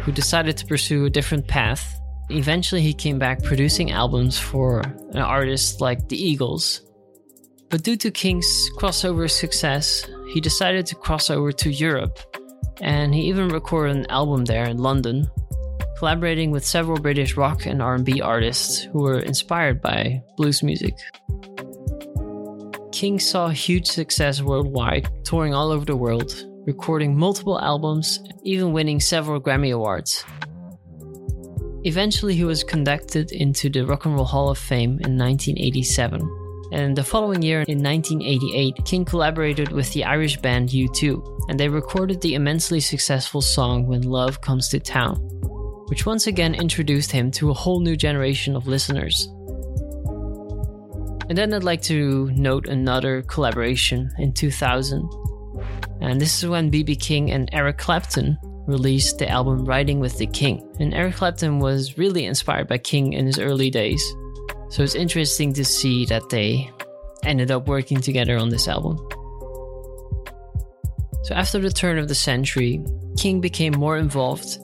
who 0.00 0.10
decided 0.10 0.56
to 0.56 0.66
pursue 0.66 1.04
a 1.04 1.10
different 1.10 1.46
path. 1.46 2.00
Eventually, 2.30 2.82
he 2.82 2.92
came 2.92 3.20
back 3.20 3.44
producing 3.44 3.92
albums 3.92 4.36
for 4.36 4.80
an 4.80 5.18
artist 5.18 5.80
like 5.80 6.08
the 6.08 6.20
Eagles. 6.20 6.82
But 7.70 7.84
due 7.84 7.96
to 7.96 8.10
King's 8.10 8.70
crossover 8.76 9.30
success, 9.30 10.04
he 10.28 10.40
decided 10.40 10.86
to 10.86 10.94
cross 10.94 11.30
over 11.30 11.52
to 11.52 11.70
Europe, 11.70 12.18
and 12.80 13.14
he 13.14 13.22
even 13.22 13.48
recorded 13.48 13.96
an 13.96 14.06
album 14.10 14.44
there 14.44 14.64
in 14.64 14.78
London, 14.78 15.30
collaborating 15.98 16.50
with 16.50 16.64
several 16.64 16.98
British 16.98 17.36
rock 17.36 17.66
and 17.66 17.80
R&B 17.80 18.20
artists 18.20 18.82
who 18.82 19.02
were 19.02 19.20
inspired 19.20 19.80
by 19.80 20.22
blues 20.36 20.62
music. 20.62 20.94
King 22.92 23.18
saw 23.18 23.48
huge 23.48 23.86
success 23.86 24.42
worldwide, 24.42 25.08
touring 25.24 25.54
all 25.54 25.70
over 25.70 25.84
the 25.84 25.96
world, 25.96 26.34
recording 26.66 27.16
multiple 27.16 27.60
albums, 27.60 28.20
even 28.42 28.72
winning 28.72 29.00
several 29.00 29.40
Grammy 29.40 29.74
Awards. 29.74 30.24
Eventually, 31.84 32.34
he 32.34 32.44
was 32.44 32.64
conducted 32.64 33.30
into 33.32 33.70
the 33.70 33.86
Rock 33.86 34.06
and 34.06 34.14
Roll 34.14 34.24
Hall 34.24 34.48
of 34.48 34.58
Fame 34.58 34.98
in 35.04 35.16
1987. 35.16 36.45
And 36.72 36.96
the 36.96 37.04
following 37.04 37.42
year, 37.42 37.60
in 37.68 37.82
1988, 37.82 38.84
King 38.84 39.04
collaborated 39.04 39.70
with 39.70 39.92
the 39.92 40.04
Irish 40.04 40.36
band 40.38 40.70
U2, 40.70 41.48
and 41.48 41.60
they 41.60 41.68
recorded 41.68 42.20
the 42.20 42.34
immensely 42.34 42.80
successful 42.80 43.40
song 43.40 43.86
When 43.86 44.02
Love 44.02 44.40
Comes 44.40 44.68
to 44.70 44.80
Town, 44.80 45.16
which 45.88 46.06
once 46.06 46.26
again 46.26 46.54
introduced 46.54 47.12
him 47.12 47.30
to 47.32 47.50
a 47.50 47.54
whole 47.54 47.80
new 47.80 47.96
generation 47.96 48.56
of 48.56 48.66
listeners. 48.66 49.28
And 51.28 51.36
then 51.36 51.52
I'd 51.54 51.64
like 51.64 51.82
to 51.82 52.30
note 52.34 52.68
another 52.68 53.22
collaboration 53.22 54.12
in 54.18 54.32
2000. 54.32 55.08
And 56.00 56.20
this 56.20 56.42
is 56.42 56.48
when 56.48 56.70
BB 56.70 57.00
King 57.00 57.30
and 57.30 57.48
Eric 57.52 57.78
Clapton 57.78 58.38
released 58.66 59.18
the 59.18 59.28
album 59.28 59.64
Riding 59.64 60.00
with 60.00 60.18
the 60.18 60.26
King. 60.26 60.68
And 60.78 60.94
Eric 60.94 61.16
Clapton 61.16 61.58
was 61.58 61.98
really 61.98 62.26
inspired 62.26 62.68
by 62.68 62.78
King 62.78 63.12
in 63.12 63.26
his 63.26 63.38
early 63.38 63.70
days. 63.70 64.02
So 64.68 64.82
it's 64.82 64.94
interesting 64.94 65.52
to 65.54 65.64
see 65.64 66.06
that 66.06 66.28
they 66.28 66.70
ended 67.24 67.50
up 67.50 67.68
working 67.68 68.00
together 68.00 68.36
on 68.36 68.48
this 68.48 68.68
album. 68.68 68.96
So 71.22 71.34
after 71.34 71.58
the 71.58 71.70
turn 71.70 71.98
of 71.98 72.08
the 72.08 72.14
century, 72.14 72.84
King 73.16 73.40
became 73.40 73.72
more 73.72 73.96
involved 73.98 74.58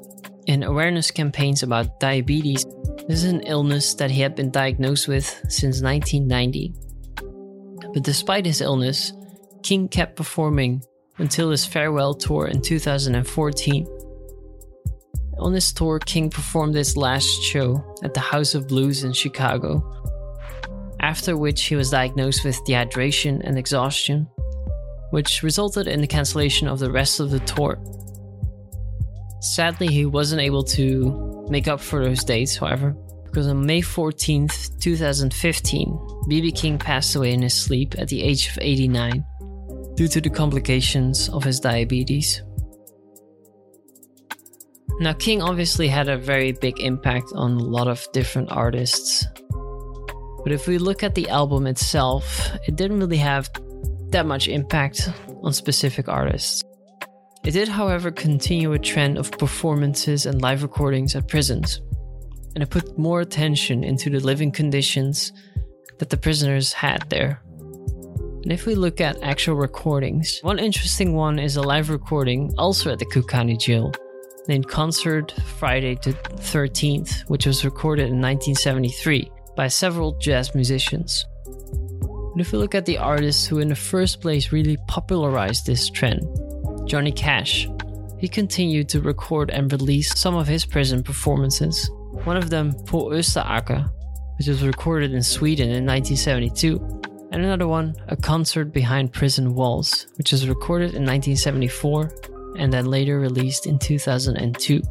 in 0.46 0.62
awareness 0.62 1.10
campaigns 1.10 1.62
about 1.62 2.00
diabetes 2.00 2.64
this 3.08 3.24
is 3.24 3.32
an 3.32 3.40
illness 3.42 3.94
that 3.94 4.12
he 4.12 4.20
had 4.20 4.36
been 4.36 4.50
diagnosed 4.50 5.08
with 5.08 5.26
since 5.48 5.82
1990. 5.82 6.72
But 7.92 8.04
despite 8.04 8.46
his 8.46 8.60
illness, 8.60 9.12
King 9.62 9.88
kept 9.88 10.16
performing 10.16 10.84
until 11.18 11.50
his 11.50 11.66
farewell 11.66 12.14
tour 12.14 12.46
in 12.46 12.62
2014. 12.62 13.86
On 15.38 15.52
this 15.52 15.72
tour, 15.72 15.98
King 15.98 16.30
performed 16.30 16.74
his 16.74 16.96
last 16.96 17.42
show 17.42 17.82
at 18.02 18.14
the 18.14 18.20
House 18.20 18.54
of 18.54 18.68
Blues 18.68 19.02
in 19.02 19.12
Chicago, 19.12 19.82
after 21.00 21.36
which 21.36 21.64
he 21.64 21.74
was 21.74 21.90
diagnosed 21.90 22.44
with 22.44 22.62
dehydration 22.64 23.40
and 23.42 23.58
exhaustion, 23.58 24.28
which 25.10 25.42
resulted 25.42 25.88
in 25.88 26.00
the 26.00 26.06
cancellation 26.06 26.68
of 26.68 26.78
the 26.78 26.90
rest 26.90 27.18
of 27.18 27.30
the 27.30 27.40
tour. 27.40 27.78
Sadly, 29.40 29.88
he 29.88 30.06
wasn't 30.06 30.42
able 30.42 30.62
to 30.64 31.46
make 31.48 31.66
up 31.66 31.80
for 31.80 32.04
those 32.04 32.22
dates, 32.22 32.56
however, 32.56 32.94
because 33.24 33.48
on 33.48 33.66
May 33.66 33.80
14th, 33.80 34.78
2015, 34.80 35.88
BB 36.28 36.56
King 36.56 36.78
passed 36.78 37.16
away 37.16 37.32
in 37.32 37.42
his 37.42 37.54
sleep 37.54 37.94
at 37.98 38.08
the 38.08 38.22
age 38.22 38.48
of 38.48 38.58
89 38.60 39.24
due 39.94 40.08
to 40.08 40.20
the 40.20 40.30
complications 40.30 41.28
of 41.30 41.42
his 41.42 41.58
diabetes. 41.58 42.42
Now, 45.00 45.12
King 45.14 45.42
obviously 45.42 45.88
had 45.88 46.08
a 46.08 46.16
very 46.16 46.52
big 46.52 46.80
impact 46.80 47.32
on 47.34 47.52
a 47.52 47.62
lot 47.62 47.88
of 47.88 48.06
different 48.12 48.52
artists. 48.52 49.26
But 50.42 50.52
if 50.52 50.66
we 50.66 50.78
look 50.78 51.02
at 51.02 51.14
the 51.14 51.28
album 51.28 51.66
itself, 51.66 52.50
it 52.66 52.76
didn't 52.76 53.00
really 53.00 53.16
have 53.16 53.50
that 54.10 54.26
much 54.26 54.48
impact 54.48 55.08
on 55.42 55.52
specific 55.52 56.08
artists. 56.08 56.62
It 57.44 57.52
did, 57.52 57.68
however, 57.68 58.10
continue 58.10 58.72
a 58.72 58.78
trend 58.78 59.18
of 59.18 59.32
performances 59.32 60.26
and 60.26 60.40
live 60.40 60.62
recordings 60.62 61.16
at 61.16 61.26
prisons, 61.26 61.80
and 62.54 62.62
it 62.62 62.70
put 62.70 62.96
more 62.98 63.20
attention 63.20 63.82
into 63.82 64.10
the 64.10 64.20
living 64.20 64.52
conditions 64.52 65.32
that 65.98 66.10
the 66.10 66.16
prisoners 66.16 66.72
had 66.72 67.08
there. 67.08 67.40
And 68.42 68.52
if 68.52 68.66
we 68.66 68.74
look 68.74 69.00
at 69.00 69.22
actual 69.22 69.56
recordings, 69.56 70.38
one 70.42 70.58
interesting 70.58 71.14
one 71.14 71.38
is 71.38 71.56
a 71.56 71.62
live 71.62 71.90
recording 71.90 72.52
also 72.58 72.92
at 72.92 72.98
the 72.98 73.06
Cook 73.06 73.28
County 73.28 73.56
jail 73.56 73.92
named 74.48 74.68
Concert 74.68 75.32
Friday 75.58 75.94
the 76.02 76.12
13th, 76.12 77.28
which 77.28 77.46
was 77.46 77.64
recorded 77.64 78.08
in 78.08 78.20
1973 78.20 79.30
by 79.56 79.68
several 79.68 80.18
jazz 80.18 80.54
musicians. 80.54 81.24
If 82.36 82.52
we 82.52 82.58
look 82.58 82.74
at 82.74 82.86
the 82.86 82.98
artists 82.98 83.46
who 83.46 83.58
in 83.58 83.68
the 83.68 83.74
first 83.74 84.20
place 84.20 84.52
really 84.52 84.78
popularized 84.88 85.66
this 85.66 85.90
trend, 85.90 86.22
Johnny 86.86 87.12
Cash. 87.12 87.68
He 88.18 88.28
continued 88.28 88.88
to 88.90 89.00
record 89.00 89.50
and 89.50 89.70
release 89.72 90.18
some 90.18 90.36
of 90.36 90.46
his 90.46 90.64
prison 90.64 91.02
performances. 91.02 91.90
One 92.24 92.36
of 92.36 92.50
them, 92.50 92.72
På 92.86 93.10
Österaker, 93.10 93.90
which 94.38 94.48
was 94.48 94.64
recorded 94.64 95.12
in 95.12 95.22
Sweden 95.22 95.70
in 95.70 95.84
1972, 95.84 96.78
and 97.32 97.44
another 97.44 97.66
one, 97.66 97.94
A 98.08 98.16
Concert 98.16 98.72
Behind 98.72 99.12
Prison 99.12 99.54
Walls, 99.54 100.06
which 100.16 100.32
was 100.32 100.48
recorded 100.48 100.94
in 100.94 101.04
1974 101.04 102.31
and 102.56 102.72
then 102.72 102.86
later 102.86 103.18
released 103.18 103.66
in 103.66 103.78
2002. 103.78 104.82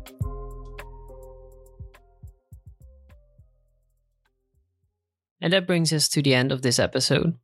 And 5.42 5.54
that 5.54 5.66
brings 5.66 5.92
us 5.92 6.08
to 6.10 6.22
the 6.22 6.36
end 6.36 6.52
of 6.52 6.62
this 6.62 6.78
episode. 6.80 7.36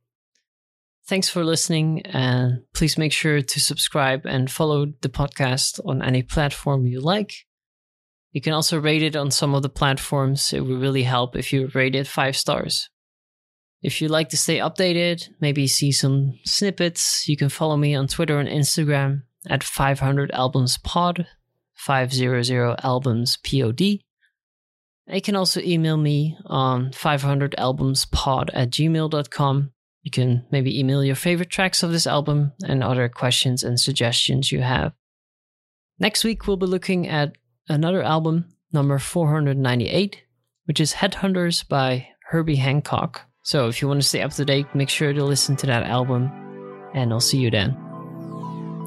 Thanks 1.06 1.28
for 1.28 1.42
listening, 1.42 2.02
and 2.06 2.62
please 2.74 2.98
make 2.98 3.12
sure 3.12 3.40
to 3.40 3.60
subscribe 3.60 4.26
and 4.26 4.50
follow 4.50 4.86
the 5.00 5.08
podcast 5.08 5.80
on 5.84 6.02
any 6.02 6.22
platform 6.22 6.86
you 6.86 7.00
like. 7.00 7.46
You 8.32 8.40
can 8.40 8.52
also 8.52 8.78
rate 8.78 9.02
it 9.02 9.16
on 9.16 9.30
some 9.30 9.54
of 9.54 9.62
the 9.62 9.70
platforms. 9.70 10.52
It 10.52 10.60
would 10.60 10.80
really 10.80 11.02
help 11.02 11.34
if 11.34 11.52
you 11.52 11.70
rate 11.74 11.94
it 11.94 12.06
five 12.06 12.36
stars. 12.36 12.90
If 13.82 14.02
you'd 14.02 14.10
like 14.10 14.28
to 14.30 14.36
stay 14.36 14.58
updated, 14.58 15.28
maybe 15.40 15.66
see 15.66 15.92
some 15.92 16.38
snippets, 16.44 17.28
you 17.28 17.36
can 17.36 17.48
follow 17.48 17.76
me 17.76 17.94
on 17.94 18.06
Twitter 18.06 18.38
and 18.38 18.48
Instagram 18.48 19.22
at 19.48 19.64
500 19.64 20.30
Albums 20.32 20.78
Pod. 20.78 21.26
500 21.78 22.74
albums 22.82 23.36
pod. 23.36 23.80
You 23.80 24.00
can 25.22 25.36
also 25.36 25.60
email 25.60 25.96
me 25.96 26.36
on 26.44 26.90
500albumspod 26.90 28.50
at 28.52 28.70
gmail.com. 28.70 29.70
You 30.02 30.10
can 30.10 30.44
maybe 30.50 30.78
email 30.78 31.04
your 31.04 31.14
favorite 31.14 31.50
tracks 31.50 31.82
of 31.82 31.92
this 31.92 32.06
album 32.06 32.52
and 32.66 32.82
other 32.82 33.08
questions 33.08 33.62
and 33.62 33.80
suggestions 33.80 34.52
you 34.52 34.60
have. 34.60 34.92
Next 35.98 36.24
week, 36.24 36.46
we'll 36.46 36.56
be 36.56 36.66
looking 36.66 37.08
at 37.08 37.36
another 37.68 38.02
album, 38.02 38.46
number 38.72 38.98
498, 38.98 40.22
which 40.66 40.80
is 40.80 40.94
Headhunters 40.94 41.66
by 41.66 42.08
Herbie 42.28 42.56
Hancock. 42.56 43.22
So 43.42 43.68
if 43.68 43.80
you 43.80 43.88
want 43.88 44.02
to 44.02 44.06
stay 44.08 44.22
up 44.22 44.32
to 44.32 44.44
date, 44.44 44.66
make 44.74 44.90
sure 44.90 45.12
to 45.12 45.24
listen 45.24 45.56
to 45.56 45.66
that 45.66 45.84
album, 45.84 46.30
and 46.94 47.12
I'll 47.12 47.20
see 47.20 47.38
you 47.38 47.50
then. 47.50 47.76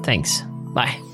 Thanks. 0.04 0.42
来。 0.74 1.11